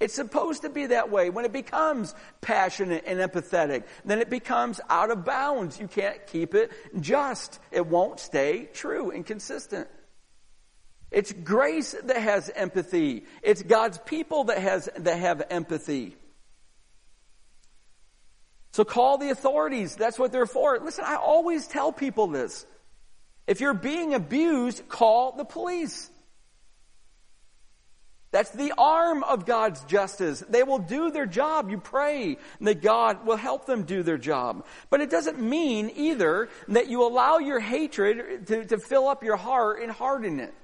[0.00, 1.30] It's supposed to be that way.
[1.30, 5.78] When it becomes passionate and empathetic, then it becomes out of bounds.
[5.78, 7.60] You can't keep it just.
[7.70, 9.88] It won't stay true and consistent.
[11.12, 13.26] It's grace that has empathy.
[13.42, 16.16] It's God's people that has, that have empathy.
[18.72, 19.96] So call the authorities.
[19.96, 20.78] That's what they're for.
[20.78, 22.66] Listen, I always tell people this.
[23.46, 26.10] If you're being abused, call the police.
[28.30, 30.42] That's the arm of God's justice.
[30.48, 31.68] They will do their job.
[31.68, 34.64] You pray that God will help them do their job.
[34.88, 39.36] But it doesn't mean either that you allow your hatred to, to fill up your
[39.36, 40.54] heart and harden it.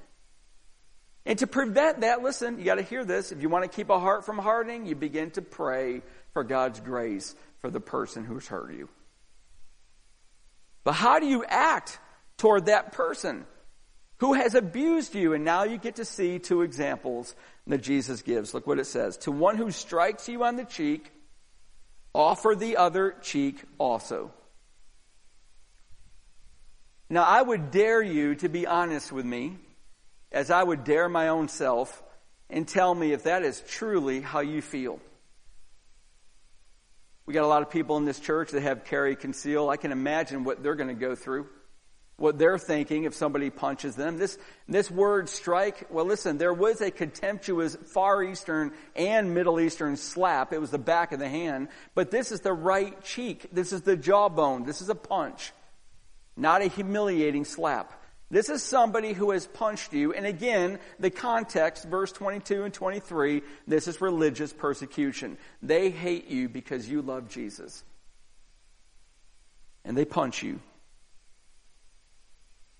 [1.26, 3.32] And to prevent that, listen, you gotta hear this.
[3.32, 6.00] If you want to keep a heart from hardening, you begin to pray
[6.32, 8.88] for God's grace for the person who's hurt you.
[10.84, 11.98] But how do you act
[12.38, 13.44] toward that person
[14.18, 15.34] who has abused you?
[15.34, 17.34] And now you get to see two examples
[17.66, 18.54] that Jesus gives.
[18.54, 19.16] Look what it says.
[19.18, 21.12] To one who strikes you on the cheek,
[22.14, 24.32] offer the other cheek also.
[27.10, 29.56] Now I would dare you to be honest with me,
[30.30, 32.02] as I would dare my own self,
[32.50, 35.00] and tell me if that is truly how you feel.
[37.28, 39.68] We got a lot of people in this church that have carry conceal.
[39.68, 41.46] I can imagine what they're going to go through,
[42.16, 44.16] what they're thinking if somebody punches them.
[44.16, 49.98] This, this word strike, well listen, there was a contemptuous Far Eastern and Middle Eastern
[49.98, 50.54] slap.
[50.54, 51.68] It was the back of the hand.
[51.94, 53.48] But this is the right cheek.
[53.52, 54.64] This is the jawbone.
[54.64, 55.52] This is a punch.
[56.34, 57.92] Not a humiliating slap.
[58.30, 60.12] This is somebody who has punched you.
[60.12, 65.38] And again, the context, verse 22 and 23, this is religious persecution.
[65.62, 67.82] They hate you because you love Jesus.
[69.84, 70.60] And they punch you.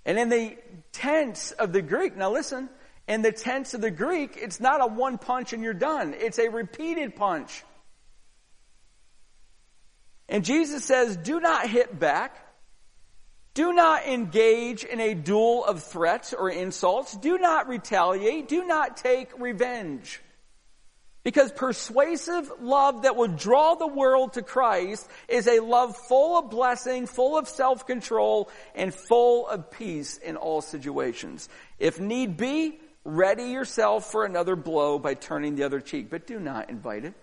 [0.05, 0.57] And in the
[0.93, 2.69] tense of the Greek, now listen,
[3.07, 6.15] in the tense of the Greek, it's not a one punch and you're done.
[6.15, 7.65] It's a repeated punch.
[10.29, 12.37] And Jesus says, do not hit back.
[13.59, 17.17] Do not engage in a duel of threats or insults.
[17.17, 18.47] Do not retaliate.
[18.47, 20.21] Do not take revenge.
[21.25, 26.51] Because persuasive love that will draw the world to Christ is a love full of
[26.51, 31.49] blessing, full of self-control, and full of peace in all situations.
[31.81, 36.39] If need be, ready yourself for another blow by turning the other cheek, but do
[36.39, 37.15] not invite it.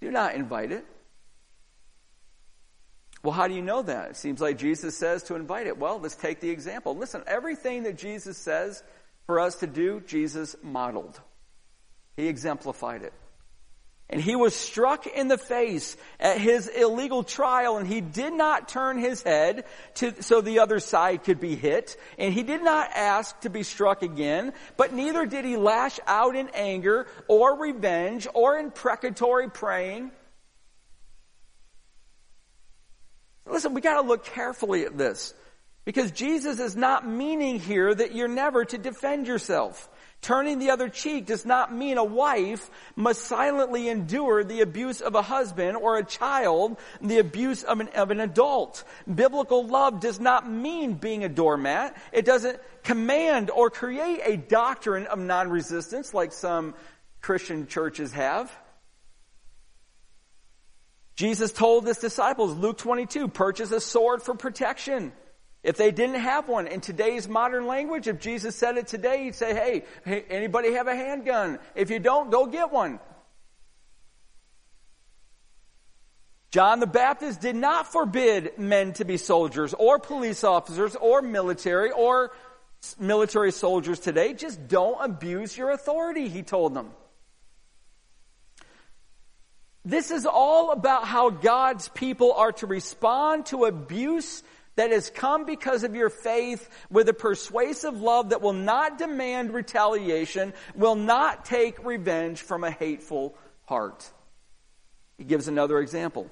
[0.00, 0.86] Do not invite it.
[3.24, 4.10] Well, how do you know that?
[4.10, 5.78] It seems like Jesus says to invite it.
[5.78, 6.94] Well, let's take the example.
[6.94, 8.82] Listen, everything that Jesus says
[9.26, 11.18] for us to do, Jesus modeled.
[12.18, 13.14] He exemplified it.
[14.10, 18.68] And he was struck in the face at his illegal trial and he did not
[18.68, 19.64] turn his head
[19.94, 21.96] to, so the other side could be hit.
[22.18, 26.36] And he did not ask to be struck again, but neither did he lash out
[26.36, 30.10] in anger or revenge or imprecatory praying.
[33.46, 35.34] Listen, we gotta look carefully at this.
[35.84, 39.88] Because Jesus is not meaning here that you're never to defend yourself.
[40.22, 45.14] Turning the other cheek does not mean a wife must silently endure the abuse of
[45.14, 48.84] a husband or a child, the abuse of an, of an adult.
[49.12, 51.94] Biblical love does not mean being a doormat.
[52.10, 56.74] It doesn't command or create a doctrine of non-resistance like some
[57.20, 58.50] Christian churches have.
[61.16, 65.12] Jesus told his disciples, Luke 22, purchase a sword for protection.
[65.62, 69.34] If they didn't have one in today's modern language, if Jesus said it today, he'd
[69.34, 71.58] say, hey, hey, anybody have a handgun?
[71.74, 73.00] If you don't, go get one.
[76.50, 81.90] John the Baptist did not forbid men to be soldiers or police officers or military
[81.90, 82.32] or
[82.98, 84.34] military soldiers today.
[84.34, 86.90] Just don't abuse your authority, he told them.
[89.84, 94.42] This is all about how God's people are to respond to abuse
[94.76, 99.52] that has come because of your faith with a persuasive love that will not demand
[99.52, 104.10] retaliation, will not take revenge from a hateful heart.
[105.18, 106.30] He gives another example.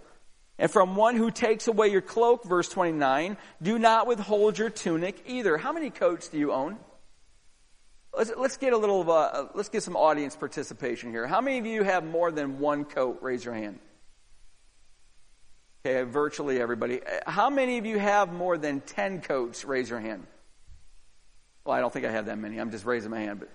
[0.58, 5.22] And from one who takes away your cloak, verse 29, do not withhold your tunic
[5.26, 5.56] either.
[5.56, 6.78] How many coats do you own?
[8.16, 11.26] Let's, let's get a little, uh, let's get some audience participation here.
[11.26, 13.18] How many of you have more than one coat?
[13.22, 13.78] Raise your hand.
[15.84, 17.00] Okay, virtually everybody.
[17.26, 19.64] How many of you have more than 10 coats?
[19.64, 20.26] Raise your hand.
[21.64, 22.58] Well, I don't think I have that many.
[22.58, 23.48] I'm just raising my hand, but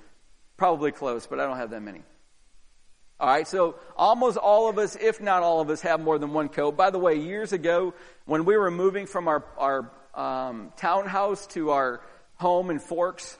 [0.58, 2.02] probably close, but I don't have that many.
[3.20, 6.34] All right, so almost all of us, if not all of us, have more than
[6.34, 6.78] one coat.
[6.78, 7.94] By the way, years ago,
[8.26, 12.02] when we were moving from our, our um, townhouse to our
[12.36, 13.38] home in Forks,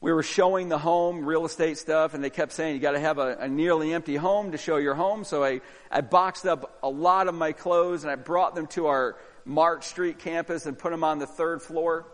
[0.00, 3.00] we were showing the home, real estate stuff, and they kept saying you got to
[3.00, 5.24] have a, a, nearly empty home to show your home.
[5.24, 8.86] So I, I boxed up a lot of my clothes and I brought them to
[8.88, 12.06] our March Street campus and put them on the third floor.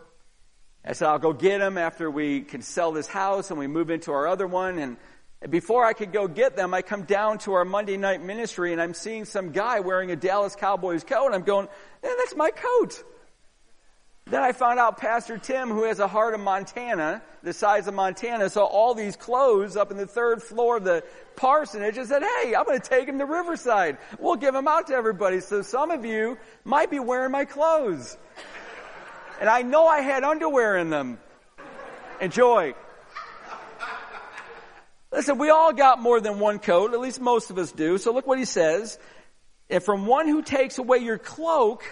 [0.85, 3.91] I said, I'll go get them after we can sell this house and we move
[3.91, 4.79] into our other one.
[4.79, 4.97] And
[5.49, 8.81] before I could go get them, I come down to our Monday night ministry and
[8.81, 11.33] I'm seeing some guy wearing a Dallas Cowboys coat.
[11.33, 11.69] I'm going,
[12.01, 13.03] that's my coat.
[14.33, 17.93] Then I found out Pastor Tim, who has a heart of Montana, the size of
[17.93, 21.05] Montana, saw all these clothes up in the third floor of the
[21.37, 23.99] parsonage and said, hey, I'm going to take them to Riverside.
[24.19, 25.41] We'll give them out to everybody.
[25.41, 28.17] So some of you might be wearing my clothes.
[29.39, 31.19] And I know I had underwear in them.
[32.19, 32.73] Enjoy.
[35.13, 37.99] Listen, we all got more than one coat, at least most of us do.
[37.99, 38.99] So look what he says.
[39.69, 41.85] And from one who takes away your cloak,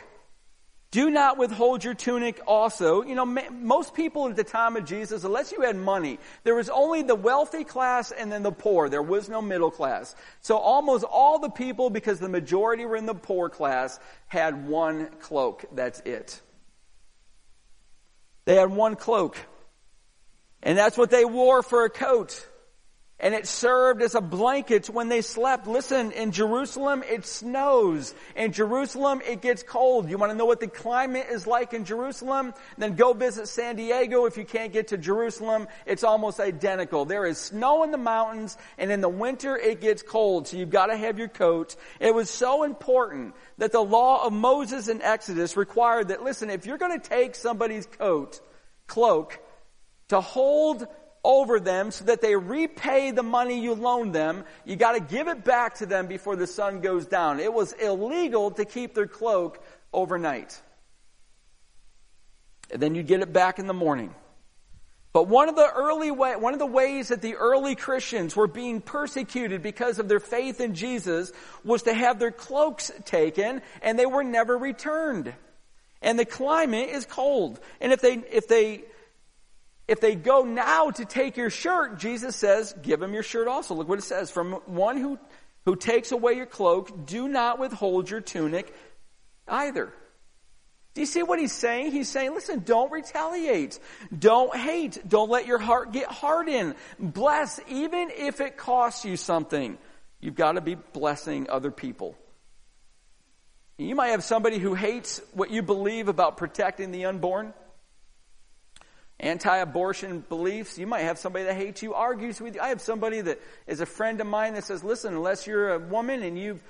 [0.91, 3.03] do not withhold your tunic also.
[3.03, 6.69] You know, most people at the time of Jesus, unless you had money, there was
[6.69, 8.89] only the wealthy class and then the poor.
[8.89, 10.17] There was no middle class.
[10.41, 15.07] So almost all the people, because the majority were in the poor class, had one
[15.21, 15.65] cloak.
[15.73, 16.41] That's it.
[18.45, 19.37] They had one cloak.
[20.63, 22.47] And that's what they wore for a coat
[23.21, 25.67] and it served as a blanket when they slept.
[25.67, 28.15] Listen, in Jerusalem, it snows.
[28.35, 30.09] In Jerusalem, it gets cold.
[30.09, 32.55] You want to know what the climate is like in Jerusalem?
[32.79, 35.69] Then go visit San Diego if you can't get to Jerusalem.
[35.87, 37.05] It's almost identical.
[37.05, 40.71] There is snow in the mountains, and in the winter, it gets cold, so you've
[40.71, 41.77] got to have your coat.
[42.01, 46.65] It was so important that the law of Moses in Exodus required that, listen, if
[46.65, 48.41] you're going to take somebody's coat,
[48.87, 49.39] cloak,
[50.09, 50.87] to hold
[51.23, 54.45] over them so that they repay the money you loaned them.
[54.65, 57.41] You got to give it back to them before the sun goes down.
[57.41, 59.63] It was illegal to keep their cloak
[59.93, 60.61] overnight.
[62.71, 64.15] And then you get it back in the morning.
[65.13, 68.47] But one of the early way, one of the ways that the early Christians were
[68.47, 71.33] being persecuted because of their faith in Jesus
[71.65, 75.35] was to have their cloaks taken and they were never returned.
[76.01, 77.59] And the climate is cold.
[77.81, 78.85] And if they, if they
[79.91, 83.75] if they go now to take your shirt, Jesus says, give them your shirt also.
[83.75, 84.31] Look what it says.
[84.31, 85.19] From one who,
[85.65, 88.73] who takes away your cloak, do not withhold your tunic
[89.49, 89.93] either.
[90.95, 91.91] Do you see what he's saying?
[91.91, 93.81] He's saying, listen, don't retaliate.
[94.17, 95.01] Don't hate.
[95.09, 96.77] Don't let your heart get hardened.
[97.01, 99.77] Bless, even if it costs you something.
[100.21, 102.17] You've got to be blessing other people.
[103.77, 107.55] You might have somebody who hates what you believe about protecting the unborn
[109.21, 110.79] anti-abortion beliefs.
[110.79, 112.61] You might have somebody that hates you, argues with you.
[112.61, 115.79] I have somebody that is a friend of mine that says, listen, unless you're a
[115.79, 116.63] woman and you've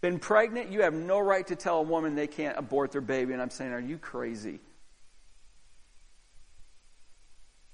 [0.00, 3.32] been pregnant, you have no right to tell a woman they can't abort their baby.
[3.32, 4.60] And I'm saying, are you crazy?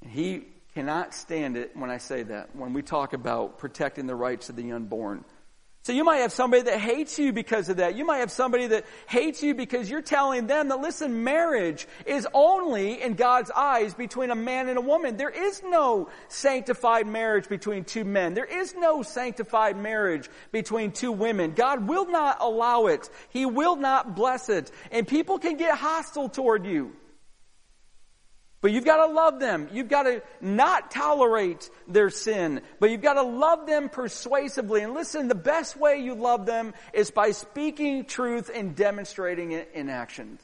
[0.09, 4.49] He cannot stand it when I say that, when we talk about protecting the rights
[4.49, 5.25] of the unborn.
[5.83, 7.95] So you might have somebody that hates you because of that.
[7.95, 12.29] You might have somebody that hates you because you're telling them that listen, marriage is
[12.35, 15.17] only in God's eyes between a man and a woman.
[15.17, 18.35] There is no sanctified marriage between two men.
[18.35, 21.53] There is no sanctified marriage between two women.
[21.53, 23.09] God will not allow it.
[23.31, 24.71] He will not bless it.
[24.91, 26.93] And people can get hostile toward you.
[28.63, 29.69] But you've got to love them.
[29.73, 34.83] You've got to not tolerate their sin, but you've got to love them persuasively.
[34.83, 39.71] And listen, the best way you love them is by speaking truth and demonstrating it
[39.75, 40.39] in action.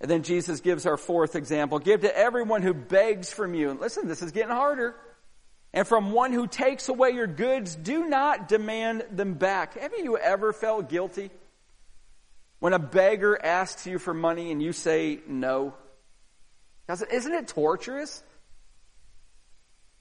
[0.00, 1.78] And then Jesus gives our fourth example.
[1.78, 3.70] Give to everyone who begs from you.
[3.70, 4.96] And listen, this is getting harder.
[5.72, 9.78] And from one who takes away your goods, do not demand them back.
[9.78, 11.30] Have you ever felt guilty?
[12.58, 15.74] When a beggar asks you for money and you say no?
[16.90, 18.22] Isn't it torturous?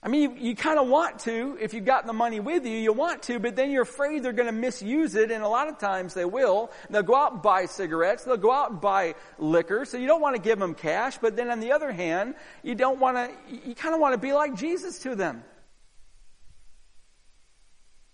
[0.01, 2.77] I mean, you, you kind of want to, if you've got the money with you,
[2.77, 5.67] you want to, but then you're afraid they're going to misuse it, and a lot
[5.67, 6.71] of times they will.
[6.89, 10.21] They'll go out and buy cigarettes, they'll go out and buy liquor, so you don't
[10.21, 13.67] want to give them cash, but then on the other hand, you don't want to,
[13.67, 15.43] you kind of want to be like Jesus to them.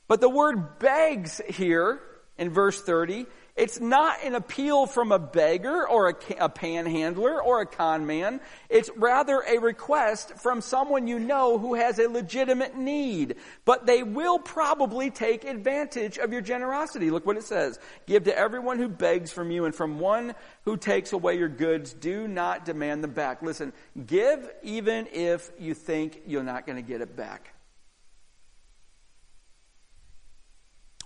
[0.07, 1.99] But the word begs here
[2.37, 7.61] in verse 30 it's not an appeal from a beggar or a, a, panhandler or
[7.61, 8.41] a con man.
[8.67, 13.35] It's rather a request from someone you know who has a legitimate need.
[13.63, 17.09] But they will probably take advantage of your generosity.
[17.09, 17.79] Look what it says.
[18.05, 20.35] Give to everyone who begs from you and from one
[20.65, 23.41] who takes away your goods, do not demand them back.
[23.41, 23.71] Listen,
[24.05, 27.54] give even if you think you're not going to get it back.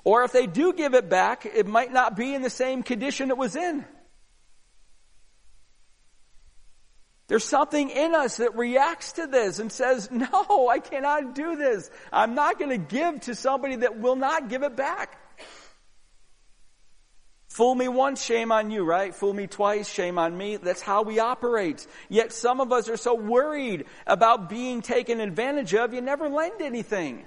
[0.03, 3.29] Or if they do give it back, it might not be in the same condition
[3.29, 3.85] it was in.
[7.27, 11.89] There's something in us that reacts to this and says, no, I cannot do this.
[12.11, 15.17] I'm not going to give to somebody that will not give it back.
[17.49, 19.13] Fool me once, shame on you, right?
[19.13, 20.57] Fool me twice, shame on me.
[20.57, 21.85] That's how we operate.
[22.07, 26.61] Yet some of us are so worried about being taken advantage of, you never lend
[26.61, 27.25] anything.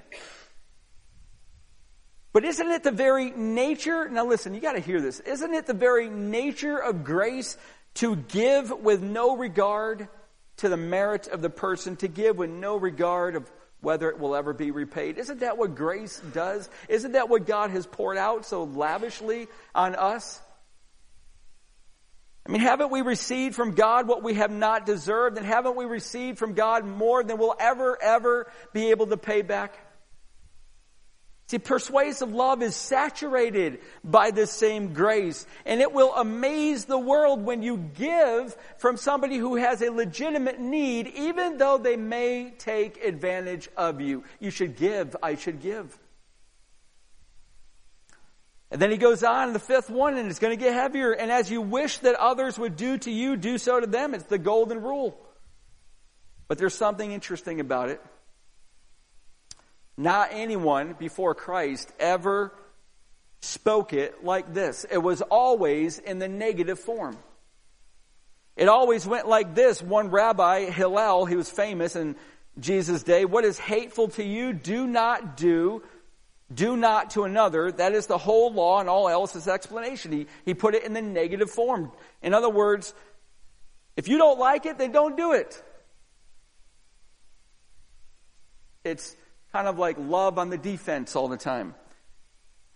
[2.33, 5.20] But isn't it the very nature, now listen, you gotta hear this.
[5.20, 7.59] Isn't it the very nature of grace
[7.95, 10.09] to give with no regard
[10.59, 13.51] to the merit of the person, to give with no regard of
[13.83, 15.18] whether it will ever be repaid?
[15.18, 16.70] Isn't that what grace does?
[16.89, 20.41] Isn't that what God has poured out so lavishly on us?
[22.47, 25.37] I mean, haven't we received from God what we have not deserved?
[25.37, 29.43] And haven't we received from God more than we'll ever, ever be able to pay
[29.43, 29.78] back?
[31.53, 37.44] See, persuasive love is saturated by this same grace, and it will amaze the world
[37.44, 43.05] when you give from somebody who has a legitimate need, even though they may take
[43.05, 44.24] advantage of you.
[44.40, 45.98] You should give, I should give.
[48.70, 51.12] And then he goes on, the fifth one, and it's going to get heavier.
[51.12, 54.14] And as you wish that others would do to you, do so to them.
[54.14, 55.20] It's the golden rule.
[56.48, 58.00] But there's something interesting about it.
[59.97, 62.53] Not anyone before Christ ever
[63.40, 64.86] spoke it like this.
[64.90, 67.18] It was always in the negative form.
[68.57, 69.82] It always went like this.
[69.82, 72.16] One rabbi, Hillel, he was famous in
[72.59, 73.24] Jesus' day.
[73.24, 75.82] What is hateful to you, do not do.
[76.53, 77.72] Do not to another.
[77.72, 80.12] That is the whole law and all else is explanation.
[80.12, 81.90] He, he put it in the negative form.
[82.22, 82.93] In other words,
[83.97, 85.62] if you don't like it, then don't do it.
[88.84, 89.16] It's
[89.53, 91.74] kind of like love on the defense all the time.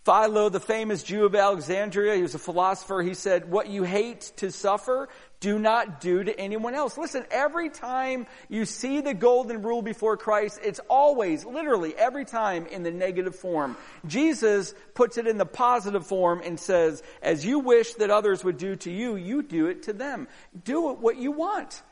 [0.05, 4.31] Philo, the famous Jew of Alexandria, he was a philosopher, he said, what you hate
[4.37, 5.09] to suffer,
[5.41, 6.97] do not do to anyone else.
[6.97, 12.67] Listen, every time you see the golden rule before Christ, it's always, literally, every time
[12.67, 13.75] in the negative form.
[14.05, 18.57] Jesus puts it in the positive form and says, as you wish that others would
[18.57, 20.29] do to you, you do it to them.
[20.63, 21.83] Do it what you want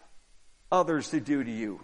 [0.72, 1.82] others to do to you.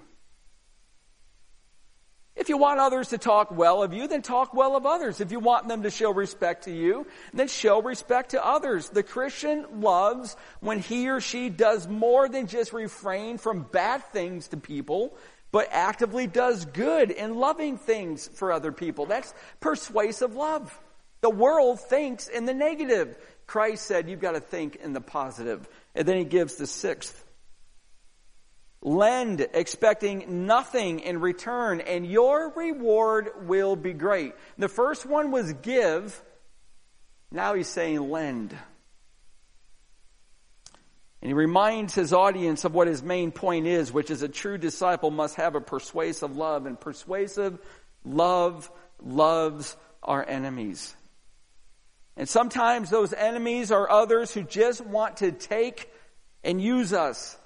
[2.42, 5.22] If you want others to talk well of you, then talk well of others.
[5.22, 8.90] If you want them to show respect to you, then show respect to others.
[8.90, 14.48] The Christian loves when he or she does more than just refrain from bad things
[14.48, 15.16] to people,
[15.52, 19.06] but actively does good and loving things for other people.
[19.06, 20.76] That's persuasive love.
[21.22, 23.20] The world thinks in the negative.
[23.46, 25.70] Christ said you've got to think in the positive.
[25.94, 27.24] And then he gives the sixth
[28.84, 34.34] Lend expecting nothing in return, and your reward will be great.
[34.58, 36.20] The first one was give.
[37.32, 38.58] Now he's saying lend.
[41.22, 44.58] And he reminds his audience of what his main point is, which is a true
[44.58, 47.60] disciple must have a persuasive love, and persuasive
[48.04, 50.96] love loves our enemies.
[52.18, 55.92] And sometimes those enemies are others who just want to take
[56.44, 57.38] and use us.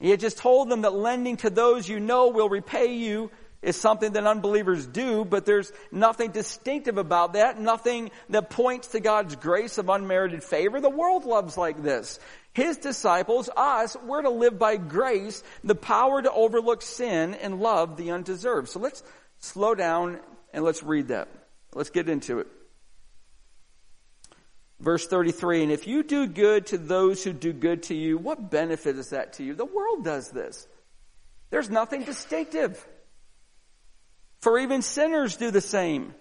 [0.00, 3.30] He had just told them that lending to those you know will repay you
[3.62, 9.00] is something that unbelievers do, but there's nothing distinctive about that, nothing that points to
[9.00, 10.80] God's grace of unmerited favor.
[10.80, 12.18] The world loves like this.
[12.54, 17.98] His disciples, us, we're to live by grace, the power to overlook sin and love
[17.98, 18.70] the undeserved.
[18.70, 19.02] So let's
[19.38, 20.20] slow down
[20.54, 21.28] and let's read that.
[21.74, 22.46] Let's get into it.
[24.80, 28.50] Verse 33, and if you do good to those who do good to you, what
[28.50, 29.54] benefit is that to you?
[29.54, 30.66] The world does this.
[31.50, 32.82] There's nothing distinctive.
[34.40, 36.14] For even sinners do the same.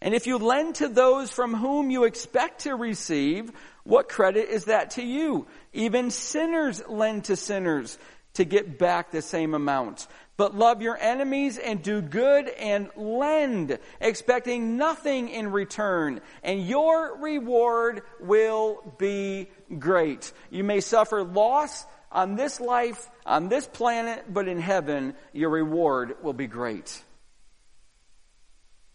[0.00, 3.52] And if you lend to those from whom you expect to receive,
[3.84, 5.46] what credit is that to you?
[5.74, 7.98] Even sinners lend to sinners
[8.34, 10.06] to get back the same amount.
[10.38, 17.18] But love your enemies and do good and lend, expecting nothing in return, and your
[17.18, 19.48] reward will be
[19.80, 20.32] great.
[20.50, 26.22] You may suffer loss on this life, on this planet, but in heaven, your reward
[26.22, 27.02] will be great.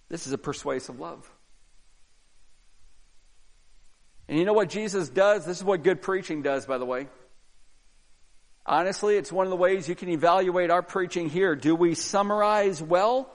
[0.07, 1.29] This is a persuasive love.
[4.29, 5.45] And you know what Jesus does?
[5.45, 7.07] This is what good preaching does, by the way.
[8.65, 11.55] Honestly, it's one of the ways you can evaluate our preaching here.
[11.55, 13.29] Do we summarize well?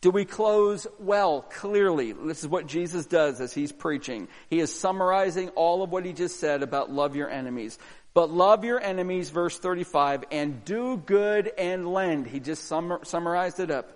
[0.00, 2.10] Do we close well, clearly?
[2.10, 4.26] This is what Jesus does as he's preaching.
[4.50, 7.78] He is summarizing all of what he just said about love your enemies.
[8.14, 12.26] But love your enemies, verse 35, and do good and lend.
[12.26, 13.90] He just summarized it up.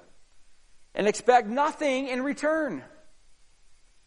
[0.95, 2.85] And expect nothing in return.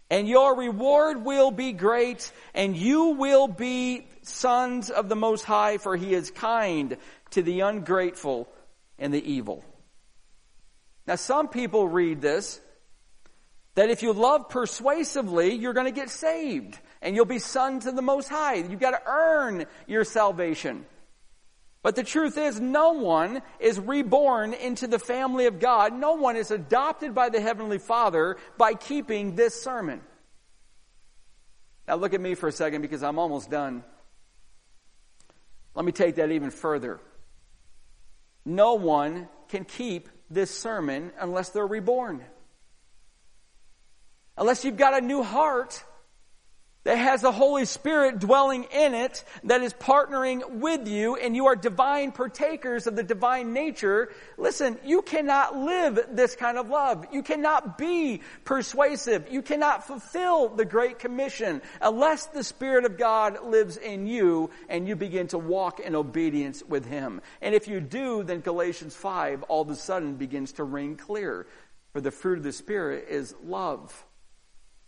[0.09, 5.77] And your reward will be great, and you will be sons of the Most High,
[5.77, 6.97] for he is kind
[7.31, 8.49] to the ungrateful
[8.97, 9.63] and the evil.
[11.05, 12.59] Now, some people read this
[13.75, 17.95] that if you love persuasively, you're going to get saved and you'll be sons of
[17.95, 18.55] the Most High.
[18.55, 20.85] You've got to earn your salvation.
[21.81, 25.93] But the truth is, no one is reborn into the family of God.
[25.93, 30.01] No one is adopted by the Heavenly Father by keeping this sermon.
[31.87, 33.83] Now look at me for a second because I'm almost done.
[35.73, 36.99] Let me take that even further.
[38.43, 42.23] No one can keep this sermon unless they're reborn.
[44.37, 45.83] Unless you've got a new heart
[46.85, 51.47] that has the Holy Spirit dwelling in it, that is partnering with you, and you
[51.47, 57.05] are divine partakers of the divine nature, listen, you cannot live this kind of love.
[57.11, 59.27] You cannot be persuasive.
[59.29, 64.87] You cannot fulfill the Great Commission unless the Spirit of God lives in you and
[64.87, 67.21] you begin to walk in obedience with Him.
[67.41, 71.45] And if you do, then Galatians 5 all of a sudden begins to ring clear.
[71.91, 74.05] For the fruit of the Spirit is love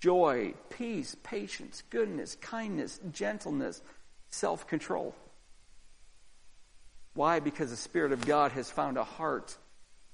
[0.01, 3.81] joy, peace, patience, goodness, kindness, gentleness,
[4.31, 5.15] self control.
[7.13, 7.39] Why?
[7.39, 9.55] Because the Spirit of God has found a heart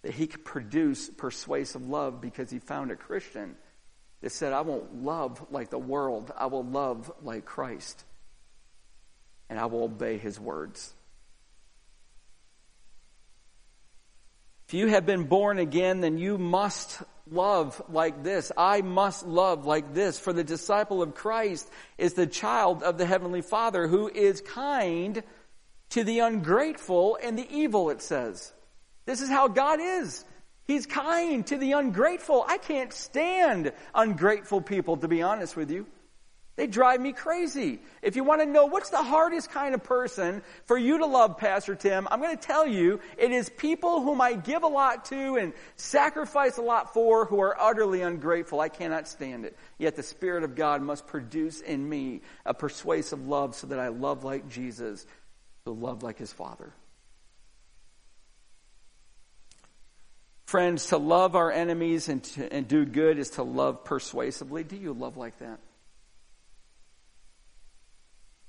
[0.04, 3.56] that He could produce persuasive love because He found a Christian
[4.22, 8.04] that said, I won't love like the world, I will love like Christ,
[9.50, 10.94] and I will obey His words.
[14.68, 17.02] If you have been born again, then you must
[17.32, 18.52] love like this.
[18.58, 20.20] I must love like this.
[20.20, 25.24] For the disciple of Christ is the child of the Heavenly Father who is kind
[25.92, 28.52] to the ungrateful and the evil, it says.
[29.06, 30.26] This is how God is.
[30.66, 32.44] He's kind to the ungrateful.
[32.46, 35.88] I can't stand ungrateful people, to be honest with you.
[36.58, 37.80] They drive me crazy.
[38.02, 41.38] If you want to know what's the hardest kind of person for you to love,
[41.38, 45.06] Pastor Tim, I'm going to tell you it is people whom I give a lot
[45.06, 48.60] to and sacrifice a lot for who are utterly ungrateful.
[48.60, 49.56] I cannot stand it.
[49.78, 53.90] Yet the Spirit of God must produce in me a persuasive love so that I
[53.90, 55.06] love like Jesus,
[55.66, 56.74] who loved like his Father.
[60.48, 64.64] Friends, to love our enemies and, to, and do good is to love persuasively.
[64.64, 65.60] Do you love like that?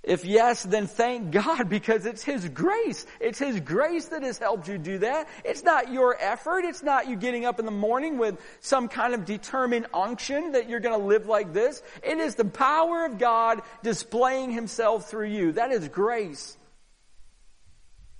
[0.08, 3.06] If yes, then thank God because it's His grace.
[3.20, 5.28] It's His grace that has helped you do that.
[5.44, 6.64] It's not your effort.
[6.64, 10.68] It's not you getting up in the morning with some kind of determined unction that
[10.68, 11.82] you're going to live like this.
[12.02, 15.52] It is the power of God displaying Himself through you.
[15.52, 16.57] That is grace.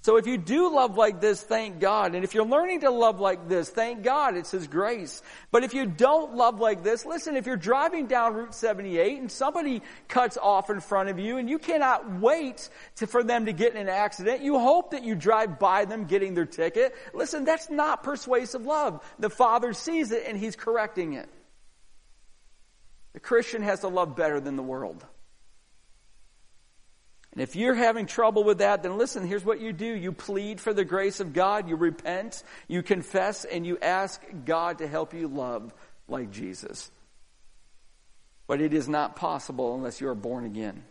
[0.00, 2.14] So if you do love like this, thank God.
[2.14, 4.36] And if you're learning to love like this, thank God.
[4.36, 5.22] It's His grace.
[5.50, 9.30] But if you don't love like this, listen, if you're driving down Route 78 and
[9.30, 13.52] somebody cuts off in front of you and you cannot wait to, for them to
[13.52, 16.94] get in an accident, you hope that you drive by them getting their ticket.
[17.12, 19.04] Listen, that's not persuasive love.
[19.18, 21.28] The Father sees it and He's correcting it.
[23.14, 25.04] The Christian has to love better than the world.
[27.32, 29.86] And if you're having trouble with that, then listen, here's what you do.
[29.86, 34.78] You plead for the grace of God, you repent, you confess, and you ask God
[34.78, 35.72] to help you love
[36.08, 36.90] like Jesus.
[38.46, 40.84] But it is not possible unless you are born again.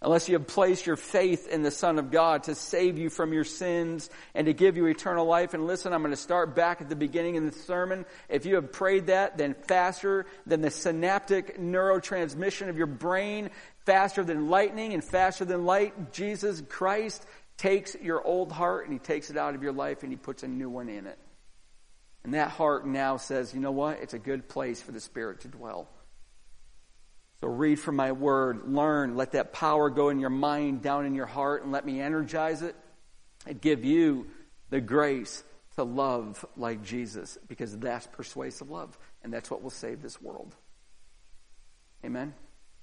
[0.00, 3.32] Unless you have placed your faith in the Son of God to save you from
[3.32, 5.54] your sins and to give you eternal life.
[5.54, 8.06] And listen, I'm going to start back at the beginning of the sermon.
[8.28, 13.50] If you have prayed that, then faster than the synaptic neurotransmission of your brain
[13.88, 17.24] faster than lightning and faster than light, Jesus Christ
[17.56, 20.42] takes your old heart and he takes it out of your life and he puts
[20.42, 21.18] a new one in it.
[22.22, 24.00] And that heart now says, you know what?
[24.02, 25.88] It's a good place for the Spirit to dwell.
[27.40, 31.14] So read from my word, learn, let that power go in your mind, down in
[31.14, 32.76] your heart, and let me energize it
[33.46, 34.26] and give you
[34.68, 35.42] the grace
[35.76, 40.54] to love like Jesus because that's persuasive love and that's what will save this world.
[42.04, 42.34] Amen.